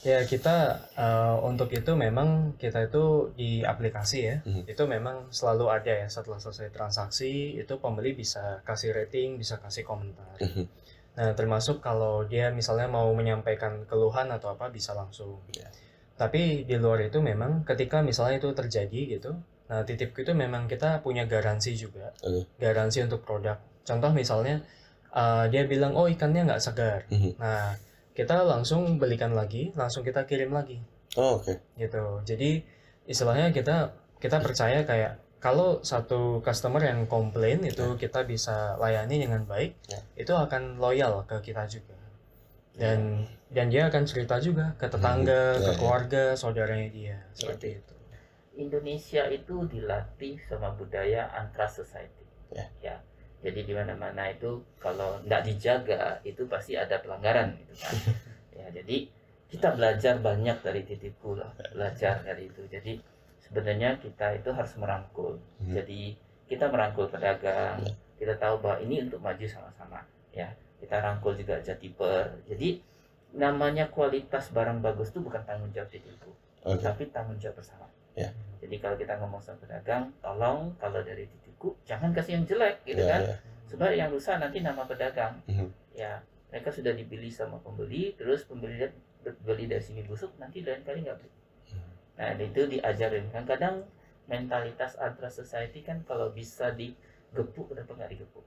Ya 0.00 0.24
kita 0.24 0.80
eh, 0.96 1.36
untuk 1.44 1.68
itu 1.76 1.92
memang 1.92 2.56
kita 2.56 2.88
itu 2.88 3.36
di 3.36 3.60
aplikasi 3.60 4.18
ya 4.24 4.36
Mhm. 4.48 4.64
itu 4.64 4.82
memang 4.88 5.28
selalu 5.28 5.68
ada 5.68 5.92
ya 5.92 6.08
setelah 6.08 6.40
selesai 6.40 6.72
transaksi 6.72 7.60
itu 7.60 7.74
pembeli 7.76 8.16
bisa 8.16 8.64
kasih 8.64 8.96
rating 8.96 9.36
bisa 9.36 9.60
kasih 9.60 9.84
komentar. 9.84 10.40
Mhm. 10.40 10.64
Nah 11.20 11.36
termasuk 11.36 11.84
kalau 11.84 12.24
dia 12.24 12.48
misalnya 12.48 12.88
mau 12.88 13.12
menyampaikan 13.12 13.84
keluhan 13.84 14.32
atau 14.32 14.56
apa 14.56 14.72
bisa 14.72 14.96
langsung. 14.96 15.36
Ya. 15.52 15.68
Tapi 16.16 16.64
di 16.64 16.76
luar 16.80 17.04
itu 17.04 17.20
memang 17.20 17.68
ketika 17.68 18.00
misalnya 18.00 18.40
itu 18.40 18.52
terjadi 18.56 19.00
gitu, 19.20 19.36
nah 19.68 19.84
titipku 19.84 20.24
itu 20.24 20.32
memang 20.32 20.64
kita 20.68 21.00
punya 21.04 21.24
garansi 21.28 21.76
juga, 21.76 22.12
Oke. 22.24 22.48
garansi 22.56 23.04
untuk 23.04 23.20
produk. 23.24 23.60
Contoh 23.84 24.12
misalnya 24.16 24.64
eh, 25.12 25.44
dia 25.52 25.68
bilang 25.68 25.92
oh 25.92 26.08
ikannya 26.08 26.48
nggak 26.48 26.62
segar, 26.62 27.04
Mhm. 27.12 27.36
nah 27.36 27.76
kita 28.12 28.42
langsung 28.42 28.98
belikan 28.98 29.32
lagi, 29.32 29.70
langsung 29.74 30.02
kita 30.02 30.26
kirim 30.26 30.50
lagi 30.50 30.82
Oh, 31.16 31.38
oke. 31.38 31.58
gitu. 31.74 32.22
Jadi 32.22 32.62
istilahnya 33.06 33.50
kita 33.50 33.94
kita 34.20 34.38
percaya 34.38 34.84
kayak 34.84 35.18
kalau 35.40 35.80
satu 35.80 36.44
customer 36.44 36.84
yang 36.84 37.08
komplain 37.08 37.64
itu 37.64 37.96
kita 37.96 38.28
bisa 38.28 38.76
layani 38.76 39.24
dengan 39.24 39.42
baik, 39.48 39.72
Ya. 39.88 40.00
itu 40.14 40.32
akan 40.36 40.76
loyal 40.76 41.24
ke 41.24 41.40
kita 41.40 41.64
juga. 41.64 41.96
Dan 42.76 43.24
dan 43.50 43.66
dia 43.66 43.88
akan 43.88 44.04
cerita 44.06 44.36
juga 44.38 44.76
ke 44.76 44.86
tetangga, 44.86 45.56
Ya, 45.56 45.64
ke 45.64 45.70
ya. 45.72 45.78
keluarga, 45.80 46.24
saudaranya 46.36 46.88
dia 46.92 47.16
seperti 47.32 47.80
itu. 47.80 47.94
Indonesia 48.54 49.24
itu 49.32 49.64
dilatih 49.64 50.36
sama 50.44 50.76
budaya 50.76 51.32
antrust 51.32 51.80
society. 51.80 52.26
Ya. 52.84 53.00
Jadi 53.40 53.60
di 53.64 53.72
mana-mana 53.72 54.28
itu 54.28 54.60
kalau 54.76 55.16
nggak 55.24 55.42
dijaga 55.48 56.20
itu 56.28 56.44
pasti 56.44 56.76
ada 56.76 57.00
pelanggaran 57.00 57.56
gitu 57.56 57.74
kan. 57.80 57.94
ya, 58.60 58.66
jadi 58.68 59.08
kita 59.50 59.74
belajar 59.74 60.20
banyak 60.20 60.60
dari 60.60 60.84
titipku 60.84 61.40
lah, 61.40 61.50
belajar 61.72 62.20
dari 62.20 62.52
itu. 62.52 62.62
Jadi 62.68 63.00
sebenarnya 63.40 63.96
kita 63.98 64.36
itu 64.36 64.52
harus 64.52 64.76
merangkul. 64.76 65.40
Mhm. 65.64 65.72
Jadi 65.72 66.00
kita 66.52 66.68
merangkul 66.68 67.08
pedagang, 67.08 67.80
kita 68.20 68.36
tahu 68.36 68.60
bahwa 68.60 68.78
ini 68.84 69.08
untuk 69.08 69.18
maju 69.24 69.46
sama-sama 69.48 70.04
ya. 70.36 70.52
Kita 70.80 70.96
rangkul 71.00 71.36
juga 71.36 71.60
jatiper. 71.60 72.40
Jadi 72.48 72.80
namanya 73.36 73.88
kualitas 73.88 74.50
barang 74.50 74.82
bagus 74.82 75.14
itu 75.14 75.22
bukan 75.22 75.44
tanggung 75.46 75.70
jawab 75.70 75.86
titipku 75.86 76.34
Oke. 76.66 76.82
tapi 76.82 77.06
tanggung 77.14 77.38
jawab 77.38 77.62
bersama. 77.62 77.86
Ya. 78.18 78.34
Jadi 78.58 78.76
kalau 78.82 78.96
kita 78.98 79.16
ngomong 79.22 79.40
sama 79.40 79.62
pedagang, 79.62 80.10
tolong 80.20 80.74
kalau 80.82 81.00
dari 81.00 81.24
jangan 81.84 82.10
kasih 82.16 82.40
yang 82.40 82.44
jelek 82.48 82.80
gitu 82.88 83.04
Ya, 83.04 83.10
kan. 83.12 83.20
ya. 83.28 83.36
Sebab 83.70 83.90
yang 83.94 84.10
rusak 84.10 84.36
nanti 84.40 84.58
nama 84.64 84.82
pedagang. 84.88 85.38
Mhm. 85.46 85.68
Ya, 85.94 86.24
mereka 86.50 86.74
sudah 86.74 86.90
dipilih 86.96 87.30
sama 87.30 87.60
pembeli, 87.62 88.16
terus 88.18 88.42
pembeli 88.48 88.88
beli 89.44 89.64
dari 89.68 89.84
sini 89.84 90.02
busuk, 90.02 90.32
nanti 90.40 90.64
lain 90.64 90.82
kali 90.82 91.04
nggak 91.04 91.16
beli. 91.20 91.30
Hmm. 91.70 91.90
Nah, 92.18 92.28
itu 92.40 92.66
diajarin 92.66 93.28
kan 93.30 93.44
kadang 93.44 93.84
mentalitas 94.26 94.96
antra 94.96 95.28
society 95.28 95.82
kan 95.84 96.00
kalau 96.08 96.30
bisa 96.32 96.72
digepuk 97.30 97.66
kenapa 97.68 97.92
nggak 97.94 98.10
digepuk? 98.10 98.42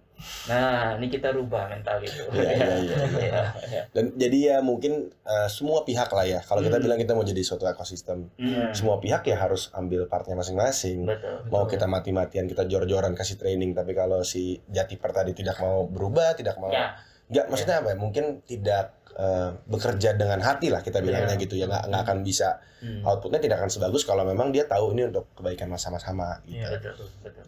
Nah, 0.45 0.95
ini 0.95 1.07
kita 1.09 1.31
rubah 1.31 1.67
mental 1.67 1.99
itu. 1.99 2.23
Iya, 2.33 2.51
iya, 2.53 2.75
iya, 2.77 2.99
Ya, 3.17 3.43
ya. 3.65 3.83
Dan 3.89 4.13
jadi 4.13 4.37
ya 4.45 4.57
mungkin 4.59 4.93
eh, 5.09 5.49
semua 5.49 5.81
pihak 5.81 6.07
lah 6.07 6.23
ya. 6.23 6.39
Kalau 6.39 6.59
kita 6.59 6.77
Hmm. 6.77 6.85
bilang 6.85 6.97
kita 6.97 7.11
mau 7.11 7.23
jadi 7.23 7.41
suatu 7.41 7.65
ekosistem, 7.65 8.29
Hmm, 8.35 8.71
semua 8.71 8.99
pihak 8.99 9.23
ya 9.23 9.35
harus 9.37 9.71
ambil 9.73 10.05
partnya 10.05 10.35
masing-masing. 10.35 11.03
betul. 11.03 11.47
Mau 11.47 11.63
Betul. 11.63 11.71
kita 11.73 11.85
mati-matian, 11.87 12.45
kita 12.45 12.63
jor-joran 12.65 13.11
kasih 13.13 13.35
training, 13.35 13.71
tapi 13.71 13.91
kalau 13.91 14.21
si 14.21 14.61
Jatiper 14.67 15.11
tadi 15.11 15.31
tidak 15.31 15.57
mau 15.57 15.83
berubah, 15.85 16.35
tidak 16.35 16.55
mau 16.57 16.71
Ya, 16.71 16.93
nggak 17.25 17.45
maksudnya 17.49 17.77
apa 17.79 17.87
ya 17.89 17.97
mungkin 17.97 18.25
tidak 18.43 18.85
eh, 19.13 19.49
bekerja 19.63 20.09
dengan 20.13 20.41
hati 20.41 20.67
lah 20.67 20.81
kita 20.81 20.97
bilangnya 20.97 21.35
Iya. 21.35 21.41
gitu 21.41 21.53
ya 21.53 21.65
nggak 21.65 21.85
nggak 21.85 22.01
akan 22.03 22.19
bisa 22.21 22.57
hmm, 22.79 23.01
outputnya 23.03 23.37
tidak 23.37 23.61
akan 23.61 23.69
sebagus 23.69 24.03
kalau 24.03 24.25
memang 24.25 24.49
dia 24.49 24.65
tahu 24.65 24.89
ini 24.91 25.05
untuk 25.07 25.29
kebaikan 25.33 25.69
sama-sama 25.75 26.41
gitu. 26.43 26.57
Iya. 26.57 26.81
betul, 26.81 27.07
betul. 27.21 27.45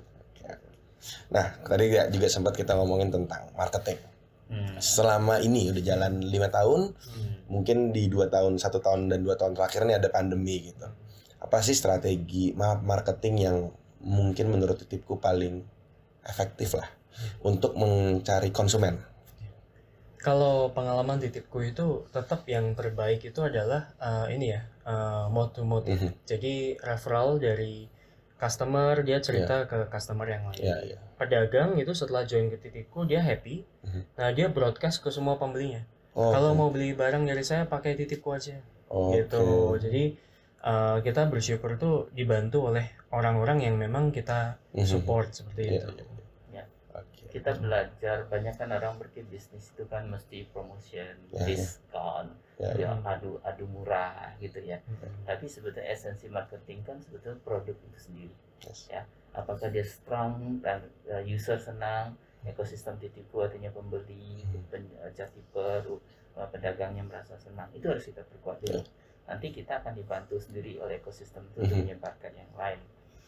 Nah 1.31 1.45
tadi 1.63 1.91
juga 2.11 2.27
sempat 2.29 2.53
kita 2.57 2.75
ngomongin 2.77 3.09
tentang 3.13 3.49
marketing. 3.57 3.99
Hmm, 4.45 4.77
Selama 4.77 5.41
ini 5.41 5.73
udah 5.73 5.81
jalan 5.81 6.21
lima 6.21 6.53
tahun, 6.53 6.93
hmm. 6.93 7.49
mungkin 7.49 7.89
di 7.89 8.05
dua 8.05 8.29
tahun 8.29 8.61
satu 8.61 8.77
tahun 8.77 9.09
dan 9.09 9.25
dua 9.25 9.33
tahun 9.33 9.57
terakhir 9.57 9.89
ini 9.89 9.97
ada 9.97 10.09
pandemi 10.13 10.69
gitu. 10.69 10.85
Apa 11.41 11.65
sih 11.65 11.73
strategi 11.73 12.53
ma- 12.53 12.77
marketing 12.77 13.35
yang 13.41 13.57
mungkin 14.05 14.53
menurut 14.53 14.77
titipku 14.85 15.17
paling 15.17 15.65
efektif 16.25 16.77
lah 16.77 16.85
untuk 17.41 17.73
mencari 17.73 18.53
konsumen? 18.53 19.01
Kalau 20.21 20.73
pengalaman 20.73 21.21
titipku 21.21 21.61
itu 21.61 22.09
tetap 22.09 22.49
yang 22.49 22.73
terbaik 22.73 23.21
itu 23.21 23.45
adalah 23.45 23.93
eh, 24.01 24.33
ini 24.33 24.53
ya 24.53 24.61
eh, 24.85 25.25
mode 25.29 25.53
to 25.53 25.61
mode. 25.65 25.85
ya. 25.85 25.97
Mhm. 25.97 26.09
Jadi 26.25 26.53
referral 26.81 27.37
dari 27.37 27.85
customer 28.35 28.99
dia 29.01 29.17
cerita 29.19 29.63
ke 29.65 29.87
customer 29.87 30.27
yang 30.27 30.43
lain. 30.51 30.59
Ya, 30.59 30.77
ya. 30.85 30.97
Pedagang 31.15 31.75
itu 31.75 31.91
setelah 31.91 32.23
join 32.23 32.47
ke 32.47 32.57
titipku 32.57 33.03
dia 33.03 33.19
happy. 33.19 33.63
Mhm. 33.81 34.01
Nah 34.13 34.29
dia 34.31 34.47
broadcast 34.47 34.99
ke 34.99 35.09
semua 35.09 35.35
pembelinya. 35.35 35.83
Oh, 36.11 36.31
Kalau 36.31 36.51
oke. 36.51 36.57
mau 36.57 36.69
beli 36.69 36.91
barang 36.91 37.23
dari 37.23 37.43
saya 37.43 37.63
pakai 37.65 37.95
titipku 37.95 38.31
aja. 38.31 38.59
Oke. 38.87 39.23
Gitu. 39.23 39.43
Jadi 39.81 40.03
eh, 40.65 40.97
kita 40.99 41.29
bersyukur 41.29 41.77
tuh 41.77 42.09
dibantu 42.09 42.73
oleh 42.73 42.89
orang-orang 43.13 43.61
yang 43.61 43.77
memang 43.77 44.09
kita 44.09 44.57
Mhm. 44.73 44.81
support 44.83 45.29
seperti 45.29 45.61
Iya, 45.69 45.85
itu. 45.85 45.91
iya. 45.93 46.05
Ya. 47.35 47.43
Kita 47.43 47.51
belajar 47.59 48.17
banyak 48.31 48.55
kan 48.55 48.71
orang 48.71 48.95
berpikir 48.95 49.27
bisnis 49.27 49.67
itu 49.75 49.83
kan 49.91 50.07
mesti 50.07 50.47
promotion, 50.55 51.19
Ya, 51.35 51.43
ya. 51.43 51.45
diskon, 51.51 52.31
Ya, 52.55 52.71
ya, 52.79 52.95
adu 53.03 53.43
adu 53.43 53.67
murah 53.67 54.31
gitu 54.39 54.63
ya. 54.63 54.79
Mhm. 54.87 55.27
Tapi 55.27 55.43
sebetulnya 55.51 55.91
esensi 55.91 56.31
marketing 56.31 56.87
kan 56.87 56.95
sebetulnya 57.03 57.35
produk 57.43 57.75
itu 57.75 57.99
sendiri. 57.99 58.35
Yes. 58.63 58.87
Ya, 58.87 59.03
apakah 59.35 59.67
dia 59.67 59.83
strong 59.83 60.63
dan 60.63 60.87
uh, 61.11 61.19
user 61.27 61.59
senang, 61.59 62.15
ekosistem 62.47 62.95
titipu 62.95 63.43
artinya 63.43 63.67
pembeli, 63.75 64.47
pen, 64.71 64.87
uh, 65.03 65.11
uh, 66.39 66.47
pedagangnya 66.47 67.03
merasa 67.03 67.35
senang. 67.35 67.67
Itu 67.75 67.91
harus 67.91 68.07
kita 68.07 68.23
perkuat 68.23 68.63
dulu. 68.63 68.79
Nanti 69.27 69.51
kita 69.51 69.83
akan 69.83 69.99
dibantu 69.99 70.39
sendiri 70.39 70.79
oleh 70.79 71.03
ekosistem 71.03 71.43
itu 71.51 71.67
Mhm. 71.67 71.83
menyebarkan 71.83 72.31
yang 72.31 72.51
lain. 72.55 72.79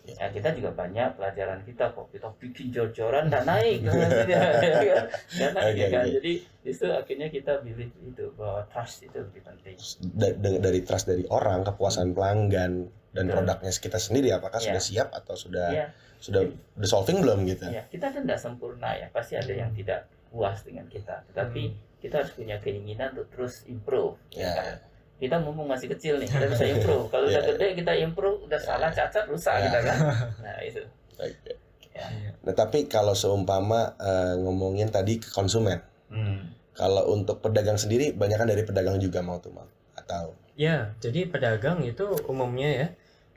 Ya 0.07 0.27
kita 0.29 0.55
juga 0.55 0.71
banyak 0.71 1.13
pelajaran 1.13 1.59
kita 1.61 1.91
kok 1.91 2.07
kita 2.09 2.31
bikin 2.37 2.71
jor-joran 2.71 3.27
dan 3.27 3.43
naik 3.43 3.83
ya 3.87 3.91
kan? 3.91 5.05
Naik 5.53 5.75
ya 5.75 5.87
kan. 5.91 6.05
Jadi 6.09 6.33
itu 6.63 6.85
akhirnya 6.87 7.27
kita 7.27 7.59
pilih 7.59 7.91
itu 8.01 8.25
bahwa 8.33 8.63
trust 8.67 9.03
itu 9.03 9.17
lebih 9.17 9.43
penting. 9.43 9.75
Da- 10.13 10.31
da- 10.33 10.61
dari 10.61 10.79
trust 10.81 11.05
dari 11.05 11.27
orang 11.27 11.61
kepuasan 11.61 12.11
pelanggan 12.11 12.87
dan 13.11 13.23
Betul. 13.25 13.35
produknya 13.43 13.71
kita 13.73 13.97
sendiri 13.97 14.29
apakah 14.31 14.57
Iya. 14.57 14.67
sudah 14.71 14.83
siap 14.83 15.07
atau 15.11 15.35
sudah 15.35 15.67
Ya, 15.69 15.85
sudah 16.17 16.47
udah 16.75 16.87
solving 16.87 17.19
belum 17.19 17.45
gitu 17.45 17.67
ya 17.67 17.83
kita 17.85 18.09
kan 18.09 18.21
tidak 18.23 18.37
sempurna 18.37 18.89
ya, 18.93 19.07
pasti 19.11 19.35
ada 19.35 19.49
yang 19.49 19.69
tidak 19.71 20.05
puas 20.27 20.59
dengan 20.61 20.85
kita. 20.87 21.23
Tetapi 21.27 21.63
kita 21.97 22.21
harus 22.21 22.31
punya 22.31 22.57
keinginan 22.57 23.11
untuk 23.11 23.27
terus 23.29 23.63
improve. 23.65 24.15
ya 24.29 24.53
kan? 24.53 24.75
Kita 25.17 25.35
mumpung 25.37 25.65
masih 25.65 25.89
kecil 25.89 26.17
nih, 26.17 26.25
kita 26.25 26.45
bisa 26.45 26.65
improve. 26.69 27.09
Kalau 27.09 27.25
udah 27.25 27.39
Iya. 27.39 27.49
gede 27.51 27.67
kita 27.75 27.93
improve, 27.97 28.37
udah 28.43 28.59
salah 28.59 28.89
cacat 28.89 29.25
rusak 29.25 29.53
Iya. 29.53 29.63
kita 29.65 29.79
kan. 29.81 29.97
Nah 30.45 30.57
itu. 30.61 30.81
Oke. 31.15 31.53
Ya. 31.91 32.05
nah 32.39 32.53
tapi 32.53 32.85
kalau 32.85 33.11
seumpama 33.11 33.97
eh, 33.97 34.37
ngomongin 34.37 34.85
tadi 34.87 35.17
ke 35.17 35.27
konsumen 35.27 35.81
Hmm. 36.07 36.45
kalau 36.71 37.09
untuk 37.09 37.41
pedagang 37.41 37.73
sendiri 37.75 38.13
banyak 38.13 38.37
kan 38.37 38.45
dari 38.45 38.61
pedagang 38.61 38.95
juga 38.95 39.19
mau 39.19 39.37
tuh 39.37 39.49
mau 39.49 39.65
atau 39.93 40.37
Ya, 40.53 40.93
jadi 40.97 41.25
pedagang 41.25 41.81
itu 41.81 42.05
umumnya 42.23 42.69
ya. 42.69 42.87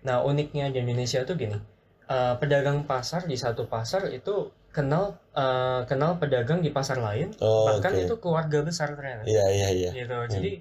Nah, 0.02 0.20
uniknya 0.22 0.68
di 0.68 0.78
Indonesia 0.78 1.24
tuh 1.24 1.34
gini. 1.34 1.56
eh, 2.06 2.34
pedagang 2.36 2.84
pasar 2.84 3.24
di 3.24 3.34
satu 3.34 3.64
pasar 3.64 4.10
itu 4.10 4.34
kenal 4.68 5.16
eh, 5.32 5.80
kenal 5.86 6.16
pedagang 6.16 6.58
di 6.58 6.68
pasar 6.68 6.98
lain, 6.98 7.32
oh, 7.38 7.64
bahkan 7.66 7.92
oke. 7.92 8.02
itu 8.02 8.14
keluarga 8.18 8.60
besar 8.60 8.92
ternyata. 8.92 9.24
iya 9.24 9.46
iya 9.48 9.68
iya 9.70 9.90
Gitu. 9.96 10.16
Jadi 10.28 10.52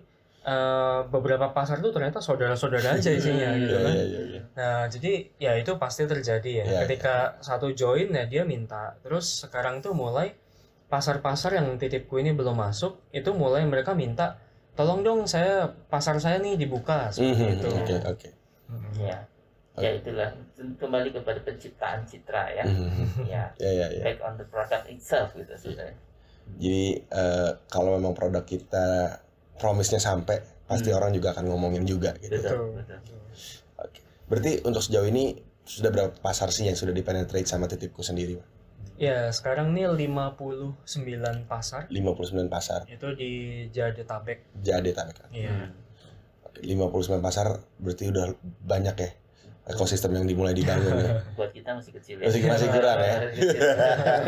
eh, 0.50 1.00
beberapa 1.06 1.52
pasar 1.52 1.78
tuh 1.78 1.92
ternyata 1.92 2.18
saudara-saudara 2.20 2.98
aja 2.98 3.10
isinya 3.12 3.54
gitu 3.54 3.70
iya 3.70 3.86
kan. 3.86 3.94
iya 3.94 4.06
iya, 4.06 4.22
iya. 4.26 4.42
Nah, 4.58 4.84
jadi 4.88 5.12
ya 5.38 5.52
itu 5.56 5.72
pasti 5.78 6.04
terjadi 6.04 6.52
ya. 6.52 6.66
Iya, 6.66 6.80
Ketika 6.84 7.16
satu 7.40 7.70
join 7.72 8.10
ya 8.10 8.26
dia 8.26 8.44
minta. 8.44 8.98
Terus 9.00 9.46
sekarang 9.46 9.80
tuh 9.80 9.94
mulai 9.94 10.34
pasar-pasar 10.88 11.54
yang 11.54 11.78
titipku 11.78 12.18
ini 12.18 12.34
belum 12.34 12.58
masuk, 12.58 12.98
itu 13.12 13.30
mulai 13.32 13.62
mereka 13.64 13.94
minta, 13.94 14.42
tolong 14.74 15.06
dong 15.06 15.22
saya 15.24 15.70
pasar 15.86 16.18
saya 16.18 16.42
nih 16.42 16.58
dibuka 16.58 17.14
seperti 17.14 17.46
Mhm, 17.46 17.54
itu. 17.56 17.68
oke 17.70 17.96
oke 18.10 18.30
Mhm. 18.70 18.92
Ya. 18.98 19.18
Ya 19.80 19.96
itulah 19.96 20.28
kembali 20.58 21.14
kepada 21.14 21.40
penciptaan 21.40 22.04
citra 22.04 22.52
ya. 22.52 22.64
Mhm. 22.66 23.24
Ya. 23.24 23.44
ya 23.64 23.72
ya 23.72 23.88
ya 23.92 24.04
Back 24.04 24.20
on 24.20 24.34
the 24.36 24.46
product 24.46 24.86
itself 24.90 25.32
gitu 25.34 25.54
sebenarnya. 25.56 25.96
jadi 26.58 26.86
eh, 27.06 27.50
kalau 27.70 27.94
memang 27.96 28.12
produk 28.12 28.42
kita 28.42 29.22
promise-nya 29.60 30.00
sampai 30.00 30.40
pasti 30.64 30.90
Hmm. 30.90 30.98
orang 30.98 31.12
juga 31.12 31.34
akan 31.34 31.46
ngomongin 31.46 31.84
juga 31.84 32.16
gitu 32.16 32.34
Betul, 32.34 32.74
Betul. 32.74 32.98
betul. 32.98 33.18
berarti 34.26 34.52
untuk 34.62 34.80
sejauh 34.80 35.06
ini 35.06 35.36
sudah 35.64 35.90
berapa 35.90 36.14
pasar 36.16 36.50
sih 36.50 36.64
yang 36.64 36.74
sudah 36.74 36.92
dipenetrate 36.92 37.46
sama 37.46 37.66
titipku 37.66 38.02
sendiri 38.02 38.38
Pak? 38.38 38.48
Ya, 38.96 39.30
sekarang 39.30 39.72
nih 39.72 39.88
59 39.88 40.76
pasar 41.46 41.88
59 41.88 42.46
pasar 42.48 42.84
itu 42.86 43.08
di 43.14 43.32
Jadetabek. 43.70 44.44
Jadetabek 44.60 45.16
Iya. 45.32 45.50
Hmm. 45.50 45.72
Oke, 46.46 46.60
59 46.62 47.20
pasar 47.20 47.48
berarti 47.76 48.04
udah 48.08 48.34
banyak 48.62 48.96
ya 48.96 49.10
ekosistem 49.70 50.12
yang 50.12 50.26
dimulai 50.26 50.52
dibangun 50.52 50.98
ya. 51.06 51.22
Buat 51.34 51.54
kita 51.54 51.72
masih 51.72 51.92
kecil 51.94 52.16
ya. 52.18 52.26
Masih- 52.26 52.44
masih 52.44 52.68
kurang 52.70 52.98
ya? 52.98 53.16
Masih 53.22 53.38
kecil. 53.38 53.62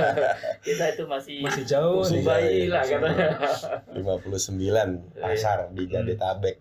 kita 0.68 0.84
itu 0.90 1.04
masih 1.06 1.36
Masih 1.42 1.64
jauh 1.66 2.02
Masih 2.02 2.22
bayi 2.22 2.70
lah 2.70 2.84
katanya. 2.84 3.28
59 3.92 5.18
pasar 5.18 5.58
di 5.72 5.84
Jadetabek. 5.86 6.56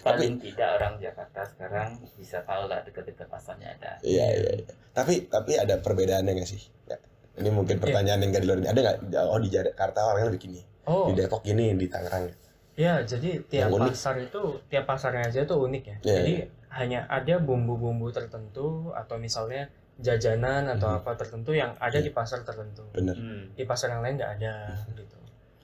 Paling 0.00 0.40
tidak 0.40 0.68
orang 0.76 0.96
Jakarta 0.96 1.44
sekarang 1.44 1.88
bisa 2.16 2.40
tahu 2.42 2.66
lah 2.66 2.80
dekat-dekat 2.82 3.28
pasarnya 3.28 3.68
ada. 3.74 4.00
Iya 4.00 4.26
iya. 4.32 4.50
iya. 4.58 4.72
Tapi 4.90 5.28
tapi 5.28 5.54
ada 5.54 5.76
perbedaannya 5.78 6.32
nggak 6.32 6.48
sih? 6.48 6.62
Nggak. 6.82 7.00
Ini 7.38 7.48
mungkin 7.48 7.76
pertanyaan 7.76 8.18
yang 8.18 8.30
nggak 8.32 8.42
di 8.42 8.48
luar 8.48 8.58
ini. 8.58 8.68
Ada 8.68 8.80
nggak? 8.80 8.96
Oh 9.22 9.36
di 9.36 9.48
Jakarta 9.48 9.98
orangnya 10.06 10.28
lebih 10.28 10.42
gini. 10.42 10.60
Oh, 10.82 11.06
Di 11.06 11.14
Depok 11.14 11.46
gini, 11.46 11.70
di 11.72 11.86
Tangerang. 11.86 12.26
ya 12.72 13.04
jadi 13.04 13.36
tiap 13.44 13.68
Yang 13.68 13.72
unik. 13.76 13.92
pasar 13.92 14.14
itu 14.16 14.42
tiap 14.66 14.84
pasarnya 14.88 15.28
aja 15.28 15.40
tuh 15.44 15.60
unik 15.62 15.82
ya. 15.84 15.96
Iya, 16.02 16.16
Jadi 16.16 16.32
hanya 16.72 17.04
ada 17.06 17.36
bumbu-bumbu 17.36 18.08
tertentu 18.08 18.90
atau 18.92 19.16
misalnya 19.16 19.68
jajanan 19.96 20.66
atau 20.68 20.88
Mhm. 20.88 20.98
apa 20.98 21.10
tertentu 21.14 21.52
yang 21.52 21.76
ada 21.76 21.94
Iya. 21.94 22.06
di 22.06 22.10
pasar 22.10 22.40
tertentu. 22.42 22.82
Bener. 22.90 23.12
Hmm. 23.12 23.52
Di 23.52 23.62
pasar 23.62 23.92
yang 23.92 24.00
lain 24.00 24.16
nggak 24.16 24.32
ada 24.36 24.54
gitu. 24.90 25.16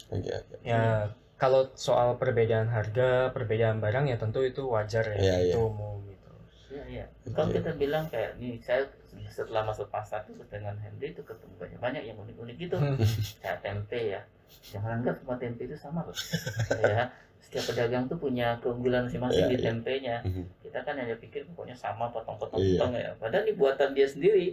Oke 0.08 0.30
oke. 0.30 0.54
Ya 0.62 1.08
kalau 1.34 1.70
soal 1.74 2.14
perbedaan 2.16 2.68
harga, 2.68 3.30
perbedaan 3.30 3.78
barang 3.78 4.04
ya 4.04 4.16
tentu 4.16 4.42
itu 4.42 4.66
wajar 4.66 5.06
ya, 5.14 5.16
Iya, 5.16 5.36
iya. 5.40 5.54
itu 5.54 5.58
umum 5.60 6.02
gitu. 6.04 6.28
Iya, 6.68 6.84
iya. 6.86 7.04
Kalau 7.30 7.48
Oke. 7.48 7.56
kita 7.56 7.70
bilang 7.74 8.04
kayak 8.06 8.36
nih 8.36 8.58
saya 8.58 8.84
setelah 9.26 9.64
masuk 9.64 9.88
pasar 9.88 10.22
itu 10.24 10.44
dengan 10.44 10.76
Henry 10.76 11.10
itu 11.10 11.22
ketemu 11.22 11.54
banyak 11.56 11.78
banyak 11.78 12.02
yang 12.04 12.16
unik-unik 12.18 12.56
gitu. 12.58 12.76
kayak 13.40 13.58
tempe 13.60 14.12
ya. 14.12 14.20
Jangan 14.68 15.00
anggap 15.00 15.14
semua 15.16 15.36
tempe 15.36 15.62
itu 15.62 15.74
sama 15.74 16.04
loh. 16.04 16.12
ya. 16.84 17.08
Setiap 17.38 17.64
pedagang 17.68 18.04
tuh 18.04 18.16
punya 18.16 18.58
keunggulan 18.58 19.04
masing-masing 19.04 19.44
Iya, 19.44 19.50
di 19.50 19.56
iya. 19.56 19.66
tempenya. 19.66 20.16
Mhm. 20.20 20.42
Kita 20.60 20.78
kan 20.82 20.94
hanya 20.94 21.16
pikir 21.16 21.48
pokoknya 21.48 21.72
sama 21.72 22.06
potong-potong 22.08 22.60
Iya. 22.60 22.76
potong 22.76 22.92
ya. 22.94 23.10
Padahal 23.16 23.42
ini 23.42 23.52
buatan 23.54 23.88
dia 23.92 24.04
sendiri. 24.04 24.46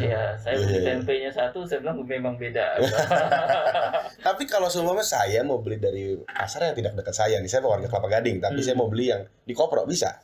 ya, 0.00 0.34
saya 0.34 0.54
Iya, 0.54 0.64
beli 0.64 0.74
iya. 0.74 0.86
tempenya 0.90 1.30
satu, 1.30 1.62
saya 1.62 1.78
bilang 1.78 2.00
memang 2.00 2.34
beda. 2.34 2.74
Tapi 4.26 4.42
kalau 4.44 4.66
seumpama 4.66 5.00
saya 5.00 5.40
mau 5.40 5.58
beli 5.58 5.76
dari 5.76 6.14
pasar 6.26 6.66
yang 6.66 6.76
tidak 6.76 6.92
dekat 6.96 7.14
saya 7.14 7.36
nih, 7.38 7.46
saya 7.46 7.62
warga 7.62 7.86
Kelapa 7.86 8.08
Gading, 8.10 8.38
tapi 8.38 8.58
Hmm. 8.58 8.66
saya 8.66 8.74
mau 8.74 8.88
beli 8.88 9.08
yang 9.08 9.22
di 9.40 9.54
Kopro 9.54 9.84
bisa. 9.84 10.18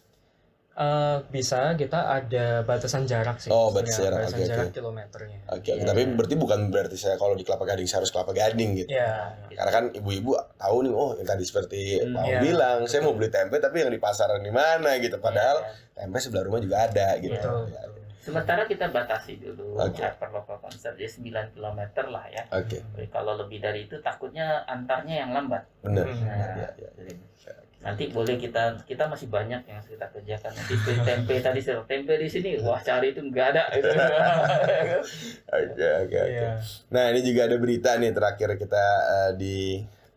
Eh, 0.76 1.18
bisa 1.32 1.72
kita 1.72 2.04
ada 2.12 2.60
batasan 2.60 3.08
jarak 3.08 3.40
sih. 3.40 3.48
Oh, 3.48 3.72
batas 3.72 3.96
Ya, 3.96 4.12
jarak, 4.12 4.18
batasan 4.20 4.36
oke. 4.36 4.44
jarak 4.46 4.68
kilometernya. 4.70 5.38
Oke, 5.48 5.56
oke. 5.56 5.72
Iya. 5.72 5.84
tapi 5.86 6.00
berarti 6.12 6.34
bukan 6.36 6.60
berarti 6.68 6.96
saya 6.96 7.16
kalau 7.16 7.32
di 7.32 7.42
Kelapa 7.42 7.64
Gading 7.64 7.88
saya 7.88 7.98
harus 7.98 8.12
Kelapa 8.12 8.30
Gading 8.30 8.70
gitu. 8.76 8.92
Ya, 8.92 9.32
Karena 9.48 9.72
kan 9.72 9.84
ibu-ibu 9.90 10.36
tahu 10.54 10.76
nih, 10.84 10.92
oh 10.92 11.16
yang 11.16 11.24
tadi 11.24 11.42
seperti 11.42 11.80
Hmm, 11.98 12.12
mau 12.12 12.28
iya. 12.28 12.38
bilang, 12.38 12.84
saya 12.84 13.00
mau 13.00 13.16
beli 13.16 13.32
tempe 13.32 13.56
tapi 13.56 13.80
yang 13.80 13.88
di 13.88 13.96
pasaran 13.96 14.36
di 14.38 14.52
mana 14.52 15.00
gitu. 15.00 15.16
Padahal 15.16 15.64
Ya. 15.64 15.72
tempe 15.96 16.16
sebelah 16.18 16.44
rumah 16.44 16.60
juga 16.60 16.76
ada 16.82 17.08
gitu. 17.16 17.32
betul. 17.32 17.72
Ya. 17.72 17.80
Sementara 18.20 18.62
kita 18.62 18.90
batasi 18.90 19.38
dulu 19.38 19.78
Oke. 19.78 20.02
hyper 20.02 20.28
local 20.28 20.58
concept 20.58 20.92
jadi 20.94 21.08
9 21.08 21.56
km 21.56 21.80
lah 22.10 22.26
ya. 22.28 22.42
Oke, 22.52 22.84
Jadi 22.84 23.08
Kalau 23.08 23.32
lebih 23.38 23.64
dari 23.64 23.86
itu 23.86 23.96
takutnya 23.98 24.60
antarnya 24.66 25.24
yang 25.24 25.32
lambat. 25.32 25.64
benar. 25.80 26.04
Hmm. 26.04 26.20
Nah, 26.20 26.36
Ya, 26.58 26.68
ya. 26.76 26.90
jadi 26.92 27.12
nanti 27.84 28.08
boleh 28.10 28.40
kita 28.40 28.82
kita 28.88 29.06
masih 29.06 29.28
banyak 29.28 29.62
yang 29.68 29.76
harus 29.78 29.90
kita 29.92 30.06
kerjakan 30.10 30.52
nanti 30.56 30.74
tempe 31.04 31.34
tadi 31.46 31.60
bilang, 31.60 31.86
tempe 31.86 32.14
di 32.18 32.28
sini 32.28 32.50
wah 32.64 32.80
cari 32.80 33.12
itu 33.12 33.20
nggak 33.20 33.46
ada 33.52 33.64
gitu. 33.76 33.88
Oke, 35.46 35.88
oke, 36.04 36.18
oke. 36.18 36.22
Iya. 36.24 36.58
Nah, 36.90 37.04
ini 37.14 37.20
juga 37.22 37.46
ada 37.46 37.56
berita 37.60 37.94
nih 38.00 38.10
terakhir 38.10 38.58
kita 38.58 38.84
eh, 39.06 39.32
di 39.38 39.56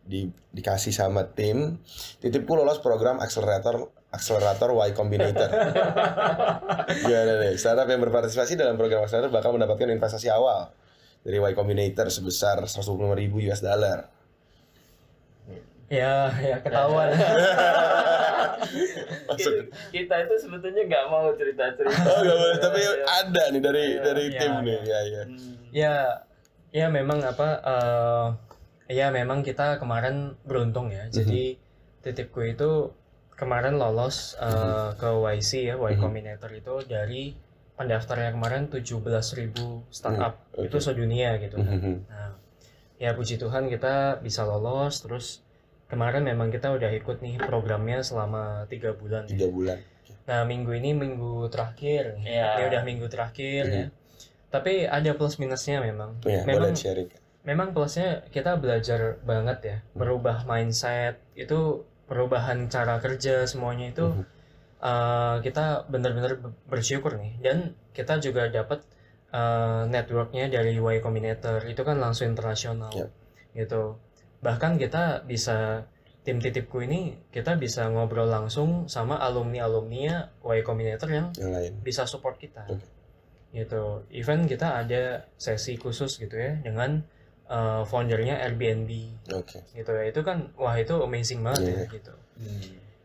di 0.00 0.20
dikasih 0.50 0.90
sama 0.90 1.22
tim. 1.30 1.78
Titipku 2.18 2.58
lolos 2.58 2.82
program 2.82 3.22
akselerator 3.22 3.86
akselerator 4.10 4.74
Y 4.74 4.90
Combinator. 4.90 5.50
Gimana 7.06 7.32
nih? 7.46 7.54
Startup 7.54 7.86
yang 7.86 8.02
berpartisipasi 8.02 8.58
dalam 8.58 8.74
program 8.74 9.06
akselerator 9.06 9.30
bakal 9.30 9.54
mendapatkan 9.54 9.86
investasi 9.86 10.26
awal 10.34 10.74
dari 11.22 11.38
Y 11.38 11.52
Combinator 11.54 12.10
sebesar 12.10 12.58
125.000 12.66 13.46
US 13.46 13.62
dollar. 13.62 14.19
Ya, 15.90 16.30
ya 16.38 16.56
ketahuan. 16.62 17.10
Kita 19.90 20.14
itu 20.22 20.34
sebetulnya 20.38 20.82
nggak 20.86 21.04
mau 21.10 21.34
cerita 21.34 21.66
cerita 21.74 21.98
Oh, 22.06 22.20
gak 22.22 22.36
boleh. 22.36 22.58
Tapi 22.58 22.80
ada 23.02 23.42
nih 23.50 23.60
dari 23.60 23.84
Iya, 23.90 24.00
dari 24.00 24.24
iya, 24.28 24.38
tim 24.38 24.52
iya. 24.52 24.60
nih. 24.62 24.78
Ya, 24.80 25.00
ya. 25.02 25.22
ya, 25.70 25.94
ya 26.70 26.86
memang 26.88 27.18
apa? 27.20 27.48
eh 27.60 28.26
ya 28.90 29.10
memang 29.10 29.42
kita 29.42 29.78
kemarin 29.78 30.38
beruntung 30.46 30.90
ya. 30.90 31.10
Jadi 31.10 31.58
titipku 32.00 32.42
itu 32.44 32.94
kemarin 33.34 33.74
lolos 33.74 34.38
eh, 34.38 34.94
ke 34.94 35.10
YC 35.10 35.50
ya, 35.64 35.74
Y. 35.74 35.94
Combinator 35.96 36.50
itu 36.50 36.86
dari 36.86 37.34
pendaftarnya 37.74 38.30
kemarin 38.30 38.68
17.000 38.68 39.56
startup 39.88 40.34
Hmm, 40.52 40.68
itu 40.68 40.76
oke. 40.76 40.84
sedunia 40.84 41.34
gitu. 41.40 41.56
kan. 41.58 42.04
Nah, 42.06 42.36
ya 42.94 43.16
puji 43.16 43.40
Tuhan 43.40 43.66
kita 43.66 44.20
bisa 44.20 44.44
lolos 44.44 45.00
terus 45.00 45.40
kemarin 45.90 46.22
memang 46.22 46.48
kita 46.48 46.70
udah 46.70 46.88
ikut 46.88 47.18
nih 47.18 47.36
programnya 47.36 48.00
selama 48.00 48.64
tiga 48.66 48.94
bulan. 48.94 49.26
ya. 49.26 49.34
Tiga 49.34 49.48
bulan. 49.50 49.78
Nah 50.24 50.46
minggu 50.46 50.70
ini 50.72 50.94
minggu 50.94 51.50
terakhir. 51.50 52.16
Iya. 52.20 52.56
ini 52.56 52.62
udah 52.70 52.82
minggu 52.82 53.06
terakhir 53.06 53.62
Mhm. 53.66 53.74
ya. 53.74 53.86
Tapi 54.48 54.82
ada 54.82 55.10
plus 55.12 55.36
minusnya 55.36 55.78
memang. 55.78 56.18
Ya, 56.22 56.42
memang 56.42 56.74
sharing. 56.74 57.10
memang 57.40 57.72
plusnya 57.72 58.20
kita 58.28 58.56
belajar 58.56 59.16
banget 59.22 59.58
ya, 59.64 59.76
merubah 59.94 60.44
mindset 60.44 61.16
itu 61.32 61.82
perubahan 62.04 62.68
cara 62.68 62.98
kerja 62.98 63.42
semuanya 63.44 63.88
itu 63.88 64.06
Mhm. 64.06 64.24
uh, 64.78 65.36
kita 65.40 65.86
benar-benar 65.86 66.36
be- 66.36 66.52
bersyukur 66.66 67.16
nih 67.16 67.40
dan 67.40 67.56
kita 67.90 68.18
juga 68.18 68.46
dapat 68.46 68.84
uh, 69.30 69.86
networknya 69.86 70.48
dari 70.48 70.74
Y 70.74 70.98
Combinator 70.98 71.62
itu 71.64 71.80
kan 71.80 71.96
langsung 71.96 72.28
internasional 72.28 72.90
Yap. 72.90 73.08
gitu 73.54 73.96
bahkan 74.40 74.74
kita 74.74 75.22
bisa 75.22 75.84
tim 76.20 76.36
titipku 76.36 76.80
ini 76.80 77.16
kita 77.28 77.56
bisa 77.56 77.88
ngobrol 77.88 78.28
langsung 78.28 78.84
sama 78.86 79.16
alumni 79.16 79.64
alumni 79.64 80.28
Y 80.40 80.60
Combinator 80.60 81.08
yang 81.08 81.32
Yang 81.32 81.50
lain. 81.52 81.72
bisa 81.80 82.04
support 82.04 82.36
kita 82.36 82.64
Oke. 82.66 82.84
gitu 83.52 84.04
even 84.08 84.44
kita 84.44 84.80
ada 84.80 85.24
sesi 85.34 85.74
khusus 85.74 86.16
gitu 86.16 86.36
ya 86.36 86.60
dengan 86.60 87.00
uh, 87.46 87.82
foundernya 87.82 88.36
Airbnb 88.38 88.90
Oke. 89.32 89.64
gitu 89.72 89.90
ya 89.90 90.04
itu 90.06 90.20
kan 90.20 90.52
wah 90.54 90.76
itu 90.76 90.92
amazing 90.96 91.40
banget 91.40 91.72
Iya. 91.72 91.76
ya 91.76 91.84
gitu 91.90 92.12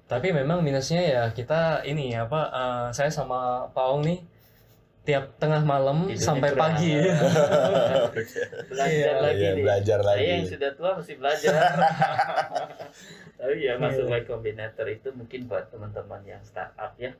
tapi 0.06 0.30
memang 0.30 0.62
minusnya 0.62 1.02
ya 1.02 1.24
kita 1.32 1.82
ini 1.82 2.13
apa 2.13 2.41
uh, 2.48 2.88
saya 2.91 3.10
sama 3.10 3.65
Pak 3.74 3.86
Ong 3.89 4.04
nih 4.06 4.19
tiap 5.06 5.38
tengah 5.38 5.62
malam 5.62 6.10
Tidurnya 6.10 6.20
sampai 6.20 6.50
pagi 6.52 6.91
belajar 8.68 8.89
Iya, 8.89 9.12
lagi 9.22 9.38
Iya, 9.39 9.52
nih. 9.54 9.63
belajar 9.63 10.00
Saya 10.00 10.10
lagi. 10.12 10.26
yang 10.28 10.46
sudah 10.48 10.72
tua 10.74 10.89
masih 10.98 11.15
belajar. 11.15 11.54
Tapi 13.39 13.56
ya 13.62 13.74
masuk 13.78 14.06
Iya. 14.06 14.18
Y 14.18 14.24
Combinator 14.26 14.88
itu 14.88 15.10
mungkin 15.12 15.41
buat 15.46 15.70
teman-teman 15.70 16.22
yang 16.24 16.41
startup 16.41 16.98
ya. 16.98 17.13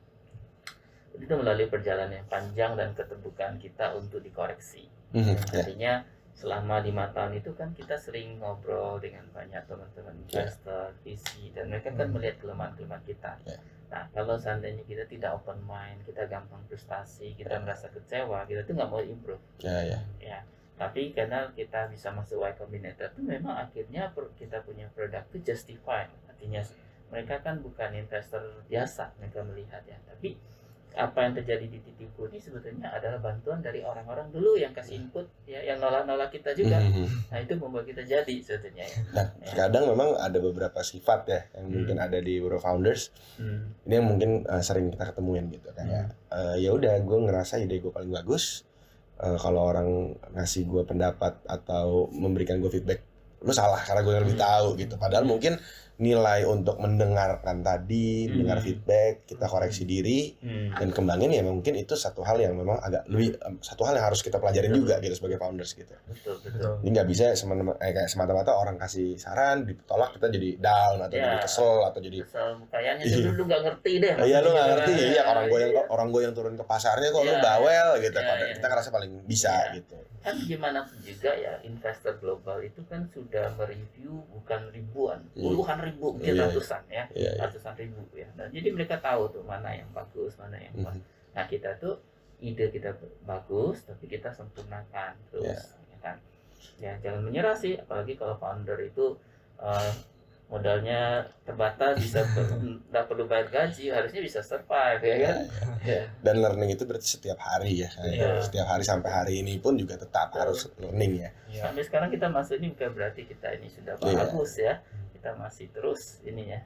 Itu 1.14 1.32
melalui 1.32 1.64
perjalanan 1.66 2.12
yang 2.12 2.28
panjang 2.28 2.74
dan 2.74 2.92
keterbukaan 2.92 3.56
kita 3.56 3.94
untuk 3.94 4.20
dikoreksi. 4.20 4.84
Mhm, 5.14 5.32
ya. 5.32 5.36
Artinya 5.54 5.92
selama 6.36 6.84
lima 6.84 7.08
tahun 7.10 7.40
itu 7.40 7.56
kan 7.56 7.72
kita 7.72 7.96
sering 7.96 8.36
ngobrol 8.36 9.00
dengan 9.00 9.24
banyak 9.32 9.64
teman-teman 9.64 10.12
Ya. 10.28 10.44
investor, 10.44 10.92
VC 11.00 11.48
dan 11.56 11.72
mereka 11.72 11.88
kan 11.90 12.06
Hmm. 12.06 12.14
melihat 12.14 12.36
kelemahan-kelemahan 12.38 13.00
kita. 13.02 13.32
Ya. 13.48 13.56
Nah 13.88 14.04
kalau 14.12 14.36
seandainya 14.36 14.84
kita 14.84 15.08
tidak 15.08 15.32
open 15.32 15.64
mind, 15.64 16.04
kita 16.04 16.28
gampang 16.28 16.60
frustasi, 16.68 17.32
kita 17.32 17.56
merasa 17.56 17.88
kecewa, 17.88 18.44
kita 18.44 18.68
tuh 18.68 18.76
nggak 18.76 18.90
mau 18.90 19.00
improve. 19.00 19.40
Ya, 19.64 19.80
ya. 19.80 19.98
Ya, 20.20 20.38
tapi 20.76 21.16
karena 21.16 21.48
kita 21.56 21.88
bisa 21.88 22.12
masuk 22.12 22.44
Y 22.44 22.52
Combinator 22.52 23.08
itu 23.08 23.24
memang 23.24 23.56
akhirnya 23.56 24.12
kita 24.36 24.60
punya 24.60 24.92
produk 24.92 25.24
itu 25.32 25.40
justified. 25.40 26.12
Artinya 26.28 26.60
mereka 27.08 27.40
kan 27.40 27.64
bukan 27.64 27.96
investor 27.96 28.42
biasa 28.68 29.14
mereka 29.16 29.40
melihat 29.40 29.80
ya, 29.88 29.96
tapi 30.04 30.36
apa 30.96 31.28
yang 31.28 31.36
terjadi 31.36 31.68
di 31.68 31.76
titipu 31.76 32.24
ini 32.26 32.40
sebetulnya 32.40 32.88
adalah 32.88 33.20
bantuan 33.20 33.60
dari 33.60 33.84
orang-orang 33.84 34.32
dulu 34.32 34.56
yang 34.56 34.72
kasih 34.72 34.96
input 34.96 35.28
ya 35.44 35.60
yang 35.60 35.76
nolak-nolak 35.76 36.32
kita 36.32 36.56
juga. 36.56 36.80
Mhm. 36.80 37.28
Nah, 37.28 37.38
itu 37.38 37.52
membuat 37.54 37.84
kita 37.84 38.00
jadi 38.00 38.34
sebetulnya 38.40 38.88
ya. 38.88 38.98
Nah, 39.12 39.26
Ya. 39.36 39.52
terkadang 39.52 39.92
memang 39.92 40.16
ada 40.16 40.40
beberapa 40.40 40.80
sifat 40.80 41.20
ya 41.28 41.40
yang 41.52 41.68
Hmm. 41.68 41.74
mungkin 41.76 41.96
ada 42.00 42.16
di 42.16 42.40
Euro 42.40 42.56
Founders. 42.56 43.12
Hmm. 43.36 43.76
Ini 43.84 44.00
yang 44.00 44.06
mungkin 44.08 44.30
uh, 44.48 44.64
sering 44.64 44.88
kita 44.88 45.12
ketemuin 45.12 45.52
gitu 45.52 45.68
kayak 45.70 46.16
uh, 46.32 46.56
ya 46.56 46.72
udah 46.72 46.96
gue 46.98 47.18
ngerasa 47.22 47.60
ide 47.60 47.76
gue 47.76 47.92
paling 47.92 48.10
bagus. 48.10 48.64
Uh, 49.16 49.36
kalau 49.36 49.68
orang 49.68 49.88
ngasih 50.32 50.64
gue 50.64 50.80
pendapat 50.82 51.40
atau 51.44 52.08
memberikan 52.08 52.56
gue 52.56 52.68
feedback, 52.68 53.00
lu 53.40 53.52
salah 53.52 53.80
karena 53.80 54.00
gue 54.00 54.12
lebih 54.24 54.36
Hmm. 54.36 54.44
tahu 54.48 54.66
gitu. 54.76 54.96
Padahal 54.96 55.28
mungkin 55.28 55.60
nilai 55.96 56.44
untuk 56.44 56.76
mendengarkan 56.76 57.60
tadi, 57.60 58.24
Hmm. 58.24 58.36
mendengar 58.36 58.60
feedback, 58.60 59.24
kita 59.24 59.46
koreksi 59.46 59.82
diri 59.82 60.36
Hmm. 60.36 60.76
dan 60.76 60.88
kembangin 60.90 61.30
ya 61.30 61.40
mungkin 61.40 61.72
itu 61.72 61.94
satu 61.94 62.20
hal 62.20 62.36
yang 62.36 62.52
memang 62.52 62.76
agak 62.78 63.04
lebih 63.06 63.32
satu 63.60 63.82
hal 63.82 63.96
yang 63.96 64.04
harus 64.04 64.20
kita 64.20 64.36
pelajarin 64.36 64.70
Betul. 64.70 64.82
juga 64.82 64.94
gitu 65.00 65.14
sebagai 65.14 65.38
founders 65.38 65.72
gitu. 65.72 65.96
Betul, 66.04 66.36
betul. 66.38 66.72
Jadi 66.78 66.88
nggak 66.90 67.08
bisa 67.08 67.24
semata 67.32 67.62
eh, 67.78 67.92
kayak 67.92 68.06
semata-mata 68.06 68.52
orang 68.52 68.76
kasih 68.76 69.16
saran 69.16 69.64
ditolak 69.64 70.12
kita 70.12 70.28
jadi 70.28 70.48
down 70.58 70.96
atau 71.00 71.16
Ya. 71.16 71.24
jadi 71.26 71.38
kesel 71.42 71.76
atau 71.82 71.98
jadi 71.98 72.18
Kesel 72.18 72.48
kayaknya 72.68 73.02
Iya. 73.02 73.16
dulu 73.16 73.30
lu 73.32 73.42
nggak 73.46 73.62
ngerti 73.62 73.92
deh. 73.96 74.12
"Ah, 74.12 74.24
iya 74.24 74.38
lu 74.38 74.48
nggak 74.50 74.68
ngerti 74.68 74.90
ya 74.90 74.98
Iya, 74.98 75.08
iya 75.08 75.22
orang 75.24 75.44
gue 75.46 75.58
yang 75.58 75.72
iya. 75.72 75.82
orang 75.86 76.08
gue 76.10 76.20
yang 76.22 76.34
turun 76.34 76.54
ke 76.54 76.64
pasarnya 76.64 77.08
kok 77.08 77.22
lu 77.22 77.30
Iya. 77.30 77.40
bawel 77.40 77.88
gitu 77.98 78.12
Iya, 78.14 78.26
padahal 78.26 78.44
iya. 78.44 78.54
kita 78.54 78.66
ngerasa 78.68 78.90
paling 78.90 79.12
bisa 79.24 79.52
Iya. 79.64 79.74
gitu 79.74 79.96
kan 80.18 80.34
gimana 80.42 80.82
pun 80.82 80.98
juga 81.00 81.30
ya 81.32 81.54
investor 81.62 82.18
global 82.18 82.58
itu 82.58 82.82
kan 82.84 83.06
sudah 83.06 83.46
mereview 83.54 84.10
bukan 84.28 84.74
ribuan 84.74 85.22
Hmm. 85.30 85.38
puluhan 85.38 85.78
ribu 85.86 86.06
mungkin 86.12 86.28
Iya, 86.28 86.36
iya. 86.36 86.46
ratusan 86.48 86.82
ya 86.86 87.04
Iya, 87.10 87.30
iya. 87.30 87.40
ratusan 87.42 87.74
ribu 87.76 88.00
ya 88.12 88.28
dan 88.34 88.48
jadi 88.50 88.68
mereka 88.68 88.96
tahu 88.98 89.22
tuh 89.30 89.42
mana 89.42 89.70
yang 89.70 89.88
bagus 89.90 90.34
mana 90.36 90.56
yang 90.56 90.74
Mhm. 90.74 90.98
nah 91.32 91.44
kita 91.44 91.70
tuh 91.76 91.94
ide 92.38 92.68
kita 92.68 92.92
bagus 93.22 93.80
tapi 93.82 94.04
kita 94.06 94.28
sempurnakan 94.28 95.14
terus 95.28 95.46
Iya. 95.46 95.60
ya 95.88 95.98
kan 96.02 96.16
ya 96.76 96.92
jangan 97.00 97.22
menyerah 97.22 97.54
sih 97.54 97.74
apalagi 97.74 98.12
kalau 98.14 98.36
founder 98.36 98.76
itu 98.78 99.16
eh, 99.56 99.92
modalnya 100.46 101.26
terbatas 101.42 101.98
bisa 101.98 102.22
nggak 102.86 103.04
perlu 103.04 103.26
bayar 103.26 103.50
gaji 103.50 103.90
harusnya 103.90 104.22
bisa 104.22 104.38
survive 104.40 105.02
ya 105.02 105.16
kan 105.18 105.36
ya. 105.82 106.02
dan 106.22 106.38
learning 106.38 106.70
itu 106.70 106.86
berarti 106.86 107.08
setiap 107.08 107.34
hari 107.36 107.82
ya 107.82 107.90
Iya. 107.98 108.38
setiap 108.40 108.68
hari 108.68 108.84
sampai 108.84 109.10
hari 109.10 109.34
ini 109.40 109.58
pun 109.58 109.74
juga 109.74 109.98
tetap 109.98 110.30
harus 110.30 110.70
learning 110.78 111.18
ya 111.18 111.30
Iya. 111.50 111.62
sampai 111.66 111.82
sekarang 111.82 112.08
kita 112.08 112.28
masuk 112.28 112.60
ini 112.60 112.70
bukan 112.70 112.90
berarti 112.92 113.26
kita 113.26 113.48
ini 113.54 113.66
sudah 113.66 113.98
Iya. 113.98 114.16
bagus 114.22 114.52
ya 114.54 114.74
kita 115.26 115.42
masih 115.42 115.66
terus 115.74 116.22
ini 116.22 116.54
ya 116.54 116.62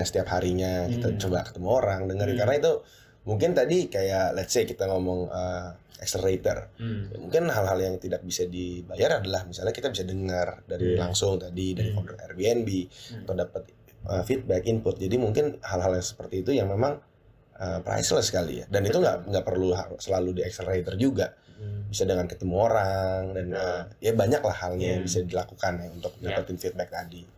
setiap 0.00 0.32
harinya 0.32 0.88
kita 0.88 1.12
Hmm. 1.12 1.20
coba 1.20 1.44
ketemu 1.44 1.68
orang 1.68 2.00
dengerin 2.08 2.32
Hmm. 2.32 2.40
karena 2.40 2.54
itu 2.56 2.72
mungkin 3.28 3.50
tadi 3.52 3.78
kayak 3.92 4.32
let's 4.32 4.56
say 4.56 4.64
kita 4.64 4.88
ngomong 4.88 5.28
uh, 5.28 5.76
accelerator 6.00 6.72
Hmm. 6.80 7.12
Ya, 7.12 7.20
mungkin 7.20 7.52
hal-hal 7.52 7.76
yang 7.76 8.00
tidak 8.00 8.24
bisa 8.24 8.48
dibayar 8.48 9.20
adalah 9.20 9.44
misalnya 9.44 9.76
kita 9.76 9.92
bisa 9.92 10.08
dengar 10.08 10.64
dari 10.64 10.96
Hmm. 10.96 11.04
langsung 11.04 11.36
tadi 11.36 11.76
dari 11.76 11.92
Hmm. 11.92 12.00
founder 12.00 12.16
Airbnb 12.16 12.68
Hmm. 12.88 13.28
atau 13.28 13.34
dapat 13.36 13.62
uh, 14.08 14.24
feedback 14.24 14.64
input 14.64 14.96
jadi 14.96 15.20
mungkin 15.20 15.60
hal-hal 15.60 15.92
yang 15.92 16.06
seperti 16.08 16.40
itu 16.40 16.56
yang 16.56 16.72
memang 16.72 16.96
uh, 17.60 17.78
priceless 17.84 18.32
sekali 18.32 18.64
ya 18.64 18.66
dan 18.72 18.88
itu 18.88 18.96
Betul. 18.96 19.04
nggak 19.04 19.16
nggak 19.28 19.44
perlu 19.44 19.68
selalu 20.00 20.40
di 20.40 20.42
accelerator 20.48 20.96
juga 20.96 21.36
Hmm. 21.60 21.92
bisa 21.92 22.08
dengan 22.08 22.24
ketemu 22.24 22.56
orang 22.56 23.36
dan 23.36 23.46
uh, 23.52 23.84
ya 24.00 24.16
banyak 24.16 24.40
lah 24.40 24.56
halnya 24.56 24.96
yang 24.96 25.04
Hmm. 25.04 25.08
bisa 25.12 25.20
dilakukan 25.20 25.72
ya 25.76 25.88
untuk 25.92 26.16
Ya. 26.24 26.32
dapetin 26.32 26.56
feedback 26.56 26.88
tadi 26.88 27.28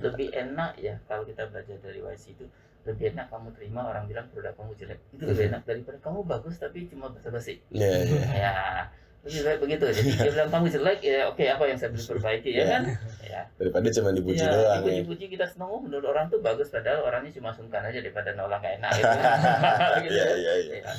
lebih 0.00 0.28
enak 0.32 0.72
ya 0.78 0.94
kalau 1.08 1.24
kita 1.24 1.48
belajar 1.48 1.76
dari 1.80 2.00
YC 2.00 2.24
itu 2.36 2.46
lebih 2.86 3.12
enak 3.12 3.28
kamu 3.28 3.52
terima 3.52 3.80
orang 3.84 4.08
bilang 4.08 4.26
produk 4.32 4.54
kamu 4.56 4.72
jelek 4.80 5.00
itu 5.12 5.22
lebih 5.28 5.44
enak 5.52 5.62
daripada 5.68 5.98
kamu 6.00 6.24
bagus 6.24 6.56
tapi 6.56 6.88
cuma 6.88 7.12
basa-basi 7.12 7.60
ya 7.68 7.84
ya 8.04 8.22
ya 8.44 8.52
lebih 9.26 9.44
baik 9.44 9.58
begitu 9.60 9.84
jadi 9.92 10.10
dia 10.14 10.30
bilang 10.30 10.48
kamu 10.48 10.66
jelek 10.72 10.98
ya 11.04 11.20
oke 11.28 11.42
apa 11.42 11.64
yang 11.68 11.76
saya 11.76 11.90
bisa 11.92 12.16
perbaiki 12.16 12.50
ya 12.54 12.64
Ya. 12.64 12.66
kan 12.70 12.82
ya 13.20 13.40
daripada 13.60 13.86
cuma 13.92 14.10
dipuji 14.14 14.40
ya, 14.40 14.48
doang 14.48 14.80
ya 14.86 15.02
dipuji-puji 15.04 15.24
kita 15.36 15.44
senang 15.52 15.68
oh 15.68 15.80
menurut 15.84 16.06
orang 16.08 16.32
tuh 16.32 16.40
bagus 16.40 16.70
padahal 16.72 17.04
orangnya 17.04 17.34
cuma 17.36 17.50
sungkan 17.52 17.82
aja 17.84 17.98
daripada 17.98 18.30
nolak 18.32 18.62
gak 18.64 18.74
enak 18.80 18.90
gitu. 18.94 19.04
Gitu. 20.08 20.14
Iya 20.14 20.26
iya 20.38 20.52
iya. 20.62 20.74
Ya. 20.80 20.92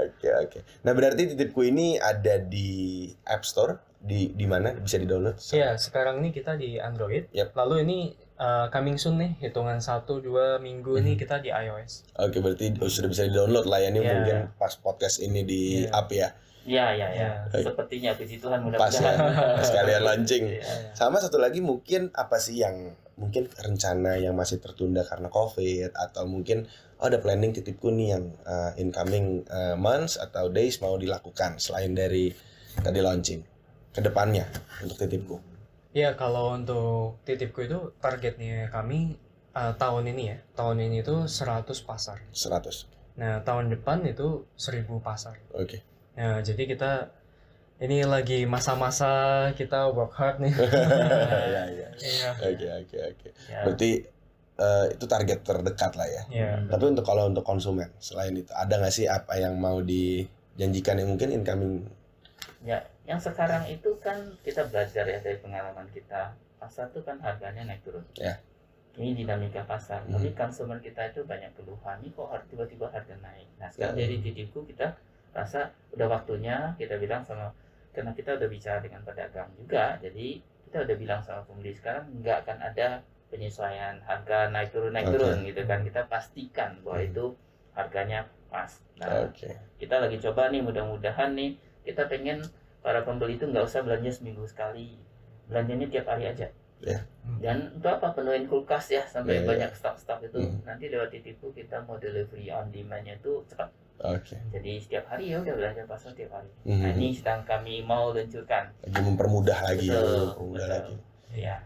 Oke 0.00 0.28
oke. 0.32 0.58
Nah 0.82 0.92
berarti 0.96 1.22
titipku 1.36 1.60
ini 1.62 2.00
ada 2.00 2.40
di 2.40 3.06
App 3.28 3.44
Store 3.44 3.78
di 3.98 4.30
di 4.32 4.46
mana 4.46 4.70
bisa 4.72 4.96
di 4.96 5.04
download? 5.04 5.36
Iya, 5.50 5.74
sekarang 5.74 6.22
ini 6.22 6.30
kita 6.30 6.54
di 6.54 6.78
Android. 6.78 7.26
Yap. 7.34 7.50
Lalu 7.52 7.74
ini 7.82 7.98
uh, 8.38 8.70
coming 8.70 8.94
soon 8.94 9.18
nih, 9.18 9.34
hitungan 9.40 9.82
1 9.82 10.06
2 10.06 10.62
minggu 10.62 10.94
Mhm. 10.94 11.00
ini 11.02 11.12
kita 11.14 11.42
di 11.42 11.50
iOS. 11.50 12.06
Oke 12.14 12.38
berarti 12.38 12.78
oh, 12.78 12.86
sudah 12.86 13.10
bisa 13.10 13.26
di 13.26 13.34
download 13.34 13.66
lah 13.66 13.82
ya 13.82 13.90
ini 13.90 14.00
Iya. 14.00 14.10
mungkin 14.14 14.36
pas 14.54 14.74
podcast 14.78 15.18
ini 15.18 15.42
di 15.42 15.62
Iya. 15.84 15.90
up 15.92 16.08
ya. 16.08 16.28
ya 16.68 16.92
ya 16.92 17.08
ya 17.08 17.30
Ya. 17.48 17.64
sepertinya 17.64 18.12
puji 18.12 18.36
Tuhan 18.38 18.60
Pas 18.76 18.92
ya. 18.92 19.16
mudah-mudahan 19.16 19.64
Sekalian 19.64 20.02
launching. 20.04 20.44
Ya. 20.52 20.92
Sama 20.92 21.16
satu 21.16 21.40
lagi 21.40 21.64
mungkin 21.64 22.12
apa 22.12 22.36
sih 22.36 22.60
yang 22.60 22.92
mungkin 23.16 23.48
rencana 23.56 24.14
yang 24.14 24.36
masih 24.36 24.60
tertunda 24.60 25.02
karena 25.02 25.26
COVID 25.26 25.90
atau 25.90 26.28
mungkin 26.28 26.68
oh, 27.00 27.08
ada 27.08 27.18
planning 27.18 27.50
titipku 27.50 27.90
nih 27.90 28.14
yang 28.14 28.30
uh, 28.44 28.70
incoming 28.76 29.42
uh, 29.48 29.74
months 29.74 30.20
atau 30.20 30.52
days 30.52 30.78
mau 30.78 30.94
dilakukan 30.94 31.56
selain 31.58 31.96
dari 31.96 32.30
tadi 32.78 33.00
launching 33.02 33.42
ke 33.98 34.00
depannya 34.06 34.46
untuk 34.78 34.94
titipku. 34.94 35.42
Iya, 35.90 36.14
kalau 36.14 36.54
untuk 36.54 37.18
titipku 37.26 37.66
itu 37.66 37.90
targetnya 37.98 38.70
kami 38.70 39.18
uh, 39.58 39.74
tahun 39.74 40.14
ini 40.14 40.22
ya. 40.30 40.38
Tahun 40.54 40.78
ini 40.78 41.02
itu 41.02 41.26
100 41.26 41.66
pasar. 41.82 42.22
100. 42.30 43.18
Nah, 43.18 43.42
tahun 43.42 43.74
depan 43.74 44.06
itu 44.06 44.46
1000 44.54 44.86
pasar. 45.02 45.42
Oke. 45.50 45.82
Nah, 46.14 46.38
jadi 46.46 46.70
kita 46.70 47.10
ini 47.82 48.06
lagi 48.06 48.46
masa-masa 48.46 49.50
kita 49.58 49.90
work 49.90 50.14
hard 50.14 50.38
nih. 50.46 50.54
Iya 51.50 51.62
iya. 51.74 51.88
Iya. 51.98 52.30
Oke 52.38 52.66
oke 52.70 52.96
oke. 53.14 53.28
Ya. 53.50 53.62
Berarti 53.66 53.90
eh, 54.58 54.86
itu 54.94 55.04
target 55.10 55.42
terdekat 55.42 55.92
lah 55.98 56.06
ya. 56.06 56.22
Iya. 56.30 56.50
Hmm. 56.54 56.66
Tapi 56.70 56.84
untuk 56.94 57.06
kalau 57.06 57.26
untuk 57.26 57.42
konsumen 57.42 57.90
selain 57.98 58.34
itu 58.34 58.50
ada 58.54 58.78
nggak 58.78 58.94
sih 58.94 59.10
apa 59.10 59.38
yang 59.38 59.58
mau 59.58 59.82
dijanjikan 59.82 61.02
yang 61.02 61.10
mungkin 61.10 61.30
incoming? 61.34 61.86
Ya, 62.66 62.82
yang 63.08 63.16
sekarang 63.16 63.64
itu 63.66 63.96
kan 63.98 64.36
kita 64.44 64.68
belajar 64.68 65.08
ya 65.08 65.18
dari 65.18 65.40
pengalaman 65.40 65.88
kita. 65.90 66.36
Pasar 66.60 66.92
tuh 66.92 67.00
kan 67.00 67.16
harganya 67.18 67.64
naik 67.64 67.80
turun. 67.80 68.04
Ya. 68.12 68.36
Ini 68.98 69.14
dinamika 69.16 69.64
pasar. 69.64 70.04
Hmm. 70.04 70.18
Tapi 70.18 70.34
konsumen 70.34 70.76
kita 70.78 71.08
itu 71.08 71.24
banyak 71.24 71.54
keluhan. 71.56 72.02
Ini 72.04 72.12
kok 72.12 72.28
tiba-tiba 72.50 72.90
harga 72.90 73.14
naik. 73.16 73.48
Nah, 73.56 73.70
sekarang 73.70 73.96
Ya. 73.96 74.04
dari 74.04 74.16
titipku 74.20 74.66
kita 74.66 74.92
rasa 75.32 75.70
udah 75.94 76.08
waktunya 76.10 76.74
kita 76.76 76.98
bilang 76.98 77.22
sama 77.24 77.54
karena 77.94 78.12
kita 78.12 78.36
udah 78.36 78.48
bicara 78.50 78.78
dengan 78.82 79.00
pedagang 79.06 79.48
juga. 79.56 79.96
Jadi 80.02 80.42
kita 80.68 80.84
udah 80.84 80.96
bilang 80.98 81.20
sama 81.24 81.46
pembeli 81.48 81.72
sekarang 81.72 82.10
nggak 82.20 82.44
akan 82.44 82.58
ada 82.60 82.88
penyesuaian 83.30 84.02
harga 84.04 84.50
naik 84.50 84.68
turun 84.74 84.92
naik 84.92 85.08
Oke. 85.08 85.14
turun 85.16 85.38
gitu 85.46 85.62
kan. 85.64 85.80
Kita 85.80 86.00
pastikan 86.10 86.70
bahwa 86.84 86.98
Hmm. 87.00 87.08
itu 87.08 87.24
harganya 87.72 88.20
pas. 88.50 88.82
Nah, 88.98 89.30
Oke. 89.30 89.48
kita 89.78 89.96
lagi 89.96 90.18
coba 90.18 90.50
nih 90.50 90.60
mudah-mudahan 90.60 91.38
nih 91.38 91.54
kita 91.86 92.04
pengen 92.10 92.42
para 92.88 93.04
pembeli 93.04 93.36
itu 93.36 93.44
nggak 93.44 93.60
usah 93.62 93.84
belanja 93.84 94.08
seminggu 94.08 94.48
sekali 94.48 94.96
belanjanya 95.44 95.84
tiap 95.86 96.08
hari 96.08 96.24
aja 96.26 96.48
Ya. 96.78 97.02
dan 97.42 97.74
untuk 97.74 97.90
apa 97.90 98.14
penuhin 98.14 98.46
kulkas 98.46 98.88
ya 98.88 99.02
sampai 99.04 99.34
Ya, 99.34 99.40
ya. 99.42 99.46
banyak 99.46 99.70
stok-stok 99.74 100.24
itu 100.24 100.38
Hmm. 100.38 100.62
nanti 100.64 100.86
lewat 100.86 101.10
titipu 101.10 101.50
kita 101.50 101.82
mau 101.82 101.98
delivery 101.98 102.48
on 102.48 102.70
demandnya 102.70 103.12
itu 103.14 103.44
cepat 103.44 103.68
Oke. 103.98 104.38
Jadi 104.48 104.78
setiap 104.78 105.10
hari 105.10 105.34
ya 105.34 105.42
udah 105.42 105.58
belanja 105.58 105.82
pasar 105.84 106.14
tiap 106.14 106.30
hari. 106.30 106.46
Mhm. 106.62 106.78
Nah, 106.78 106.90
ini 106.94 107.10
sedang 107.10 107.42
kami 107.42 107.82
mau 107.82 108.14
luncurkan. 108.14 108.70
Lagi 108.86 109.02
mempermudah 109.02 109.58
lagi 109.58 109.90
ya, 109.90 109.98
Betul, 109.98 110.22
mempermudah 110.22 110.54
betul. 110.62 110.70
lagi. 110.70 110.94
Ya. 111.34 111.56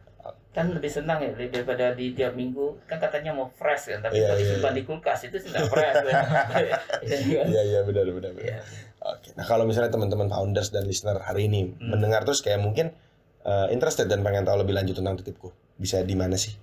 Kan 0.50 0.66
lebih 0.72 0.88
senang 0.88 1.20
ya 1.20 1.28
daripada 1.28 1.92
di 1.92 2.16
tiap 2.16 2.32
minggu 2.32 2.80
kan 2.84 2.96
katanya 2.96 3.36
mau 3.36 3.52
fresh 3.52 3.92
kan, 3.92 4.00
tapi 4.00 4.16
Iya, 4.16 4.24
kalau 4.26 4.36
iya, 4.36 4.44
disimpan 4.48 4.72
iya. 4.72 4.78
di 4.80 4.82
kulkas 4.82 5.20
itu 5.22 5.36
sudah 5.44 5.60
fresh. 5.66 5.92
Iya 7.04 7.36
kan? 7.36 7.46
Iya 7.52 7.62
iya 7.62 7.80
benar 7.84 8.04
benar 8.08 8.32
benar. 8.32 8.48
Iya. 8.48 8.60
Oke. 9.02 9.34
Nah 9.34 9.42
kalau 9.42 9.66
misalnya 9.66 9.90
teman-teman 9.90 10.30
founders 10.30 10.70
dan 10.70 10.86
listener 10.86 11.18
hari 11.18 11.50
ini 11.50 11.74
Hmm. 11.74 11.98
mendengar 11.98 12.22
terus 12.22 12.38
kayak 12.40 12.62
mungkin 12.62 12.94
eh, 13.42 13.74
interested 13.74 14.06
dan 14.06 14.22
pengen 14.22 14.46
tahu 14.46 14.62
lebih 14.62 14.70
lanjut 14.78 15.02
tentang 15.02 15.18
titipku, 15.18 15.50
bisa 15.74 15.98
di 16.06 16.14
mana 16.14 16.38
sih? 16.38 16.54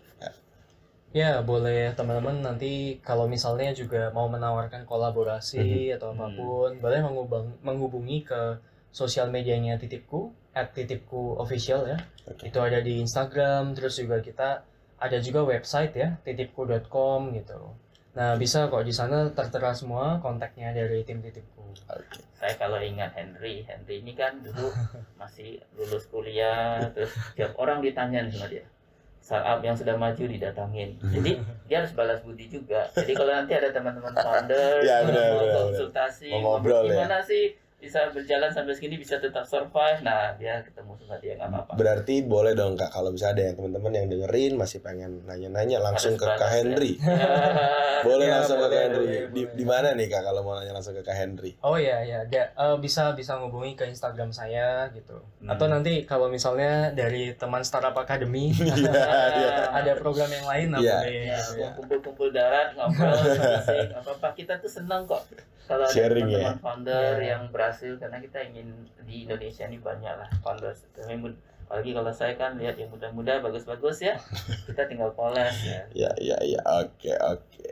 Ya, 1.09 1.41
boleh 1.41 1.89
teman-teman 1.97 2.45
nanti 2.45 3.01
kalau 3.01 3.25
misalnya 3.25 3.73
juga 3.73 4.13
mau 4.13 4.29
menawarkan 4.29 4.85
kolaborasi 4.85 5.89
atau 5.97 6.13
Hmm. 6.13 6.21
apa 6.21 6.27
pun, 6.37 6.69
boleh 6.77 7.01
mengubang- 7.01 7.57
menghubungi 7.65 8.21
ke 8.21 8.61
sosial 8.93 9.33
medianya 9.33 9.81
Titipku, 9.81 10.29
at 10.53 10.69
Titipku 10.77 11.33
Official 11.41 11.89
ya. 11.89 11.97
Oke. 12.29 12.53
Itu 12.53 12.61
ada 12.61 12.77
di 12.79 13.01
Instagram, 13.01 13.73
terus 13.73 13.97
juga 13.97 14.21
kita 14.21 14.61
ada 15.01 15.17
juga 15.17 15.41
website 15.43 15.97
ya, 15.97 16.15
titipku.com 16.21 17.33
gitu. 17.33 17.57
Nah, 18.09 18.33
bisa 18.35 18.65
kok 18.67 18.81
di 18.81 18.91
sana 18.91 19.29
tertera 19.29 19.69
semua 19.71 20.17
kontaknya 20.17 20.73
dari 20.73 21.05
tim 21.05 21.21
Titipku. 21.21 21.61
Oke. 21.87 22.19
Saya 22.35 22.57
kalau 22.57 22.81
ingat 22.81 23.13
Henry, 23.13 23.61
Henry 23.63 24.01
ini 24.01 24.17
kan 24.17 24.41
dulu 24.41 24.73
masih 25.21 25.61
lulus 25.77 26.09
kuliah, 26.09 26.81
terus 26.91 27.13
tiap 27.37 27.53
orang 27.55 27.79
ditanya 27.79 28.25
sama 28.27 28.49
dia. 28.49 28.65
Startup 29.19 29.61
yang 29.61 29.77
sudah 29.77 29.93
maju 29.93 30.23
didatangin. 30.25 30.97
Jadi 31.05 31.37
dia 31.69 31.85
harus 31.85 31.93
balas 31.93 32.17
budi 32.25 32.49
juga. 32.49 32.89
Jadi 32.97 33.13
kalau 33.13 33.29
nanti 33.29 33.53
ada 33.53 33.69
teman-teman 33.69 34.15
founder 34.25 34.81
Ya, 34.81 35.05
mau 35.05 35.69
konsultasi, 35.69 36.33
Mau 36.33 36.57
ngobrol 36.57 36.89
ya. 36.89 36.97
gimana 36.97 37.21
sih 37.21 37.53
bisa 37.79 38.11
berjalan 38.11 38.47
sampai 38.49 38.71
segini 38.71 38.95
bisa 38.95 39.15
tetap 39.17 39.41
survive. 39.41 39.99
Nah, 40.01 40.35
dia 40.35 40.59
ketemu 40.59 40.91
sama 40.97 41.15
dia 41.17 41.33
nggak 41.33 41.47
apa-apa. 41.47 41.71
Berarti 41.73 42.15
boleh 42.21 42.51
dong 42.51 42.75
kak 42.75 42.91
kalau 42.91 43.09
misalnya 43.09 43.33
ada 43.33 43.43
yang 43.45 43.55
teman-teman 43.55 43.91
yang 43.93 44.07
dengerin 44.07 44.53
masih 44.53 44.79
pengen 44.79 45.23
nanya-nanya 45.23 45.79
langsung 45.81 46.13
ke 46.13 46.21
Harus 46.21 46.35
Kak 46.35 46.39
balas, 46.41 46.51
ya. 46.51 46.59
Henry. 46.59 46.91
Boleh 47.99 48.25
Ya, 48.25 48.33
langsung 48.37 48.57
ke 48.57 48.67
Kak 48.67 48.79
Henry. 48.81 48.99
boleh, 48.99 49.19
Di, 49.29 49.41
boleh. 49.41 49.55
di 49.55 49.65
mana 49.65 49.87
nih 49.91 50.07
kak 50.07 50.21
kalau 50.21 50.41
mau 50.41 50.53
nanya 50.53 50.71
langsung 50.71 50.91
ke 50.93 51.01
Kak 51.01 51.13
Henry? 51.13 51.51
Oh 51.61 51.75
iya 51.75 51.99
ya, 52.01 52.19
da- 52.25 52.51
eh, 52.53 52.75
bisa 52.77 53.11
bisa 53.11 53.35
ngubungi 53.35 53.73
ke 53.73 53.85
Instagram 53.85 54.31
saya 54.31 54.87
gitu. 54.89 55.19
Hmm. 55.39 55.47
Atau 55.49 55.67
nanti 55.67 56.03
kalau 56.03 56.27
misalnya 56.27 56.91
dari 56.91 57.31
teman 57.33 57.59
Startup 57.61 57.91
Academy 57.93 58.51
Iya, 58.59 58.91
iya. 59.29 59.51
ada 59.69 59.91
program 59.95 60.27
yang 60.29 60.43
lain 60.45 60.67
nah 60.69 60.79
Iya. 60.79 60.95
boleh 60.97 61.15
Ya, 61.21 61.37
gitu 61.37 61.53
ya. 61.57 61.69
kumpul-kumpul 61.73 62.27
darat 62.29 62.71
ngobrol 62.73 63.15
apa-apa 63.93 64.27
kita 64.33 64.57
tuh 64.57 64.69
senang 64.69 65.03
kok 65.05 65.23
kalau 65.61 65.85
ada 65.85 65.91
Sharing, 65.91 66.25
teman-teman 66.25 66.49
ya. 66.49 66.63
founder 66.63 67.13
Iya. 67.15 67.27
yang 67.29 67.43
berhasil 67.47 67.68
karena 67.71 68.17
kita 68.17 68.39
ingin 68.41 68.67
di 69.03 69.25
Indonesia 69.25 69.65
ini 69.65 69.77
banyak 69.77 70.13
lah 70.15 70.29
founders 70.39 70.85
apalagi 71.69 71.93
kalau 71.93 72.09
saya 72.09 72.33
kan 72.33 72.57
lihat 72.57 72.75
yang 72.75 72.89
muda-muda 72.89 73.37
bagus-bagus 73.39 74.01
ya 74.01 74.17
kita 74.67 74.89
tinggal 74.89 75.13
poles 75.13 75.53
ya 75.61 75.85
Ya, 75.93 76.09
ya, 76.17 76.37
ya. 76.41 76.61
Oke, 76.81 77.13
oke. 77.13 77.67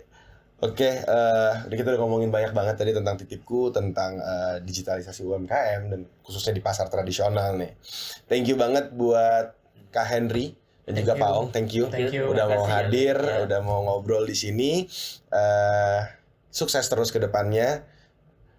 Oke, 0.58 0.90
eh 0.90 1.54
udah 1.66 1.76
kita 1.78 1.94
udah 1.94 2.02
ngomongin 2.02 2.34
banyak 2.34 2.50
banget 2.50 2.82
tadi 2.82 2.90
tentang 2.90 3.14
titipku, 3.14 3.70
tentang 3.70 4.18
eh, 4.18 4.58
digitalisasi 4.62 5.22
UMKM 5.22 5.82
dan 5.90 6.02
khususnya 6.22 6.50
di 6.50 6.62
pasar 6.62 6.90
tradisional 6.90 7.54
nih. 7.58 7.78
Thank 8.26 8.50
you 8.50 8.58
banget 8.58 8.90
buat 8.90 9.54
Kak 9.90 10.10
Henry 10.10 10.58
dan 10.82 10.94
Thank 10.94 11.06
juga 11.06 11.14
you. 11.14 11.22
Pak 11.22 11.30
Ong. 11.30 11.48
Thank 11.54 11.70
you. 11.78 11.84
Thank 11.90 12.10
you. 12.10 12.34
Udah 12.34 12.46
mau 12.50 12.66
Makasih 12.66 12.74
ya. 12.74 12.78
hadir, 12.82 13.18
Ya. 13.22 13.38
udah 13.46 13.60
mau 13.62 13.80
ngobrol 13.82 14.26
di 14.26 14.34
sini. 14.34 14.90
Eh 15.30 16.02
sukses 16.50 16.86
terus 16.86 17.10
ke 17.10 17.22
depannya. 17.22 17.86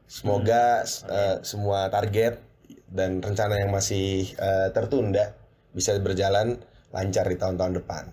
Semoga 0.08 0.82
Hmm. 0.82 1.06
eh, 1.06 1.36
semua 1.42 1.86
target 1.86 2.40
dan 2.88 3.20
rencana 3.20 3.54
yang 3.56 3.68
masih 3.68 4.32
eh, 4.32 4.68
tertunda 4.72 5.36
bisa 5.70 5.92
berjalan 5.94 6.56
lancar 6.88 7.28
di 7.28 7.36
tahun-tahun 7.36 7.74
depan. 7.76 8.04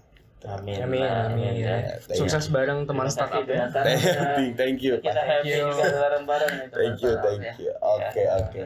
amin 0.45 0.77
Amin, 0.77 1.01
Nah, 1.01 1.25
amin, 1.25 1.57
ya. 1.57 1.97
You. 2.05 2.21
Sukses 2.21 2.53
bareng 2.53 2.85
teman 2.85 3.09
startup 3.09 3.47
ya. 3.47 3.65
Thank, 4.53 4.77
you. 4.79 5.01
kita 5.01 5.17
happy 5.17 5.49
juga 5.49 5.89
bareng-bareng 6.05 6.69
teman 6.69 6.75
Thank 6.75 6.97
you, 7.01 7.11
thank 7.17 7.41
ya. 7.41 7.53
you. 7.57 7.71
Oke, 7.81 8.21
Ya, 8.21 8.31
oke. 8.37 8.61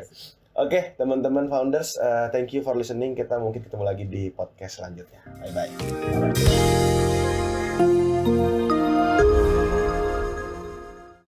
Oke, 0.60 0.80
teman-teman 1.00 1.48
founders, 1.48 1.96
eh, 1.96 2.28
thank 2.30 2.52
you 2.52 2.60
for 2.60 2.76
listening. 2.76 3.15
Kita 3.15 3.39
mungkin 3.39 3.63
ketemu 3.63 3.84
lagi 3.86 4.04
di 4.04 4.28
podcast 4.28 4.84
selanjutnya. 4.84 5.24
Bye 5.39 5.56
bye. 5.56 6.99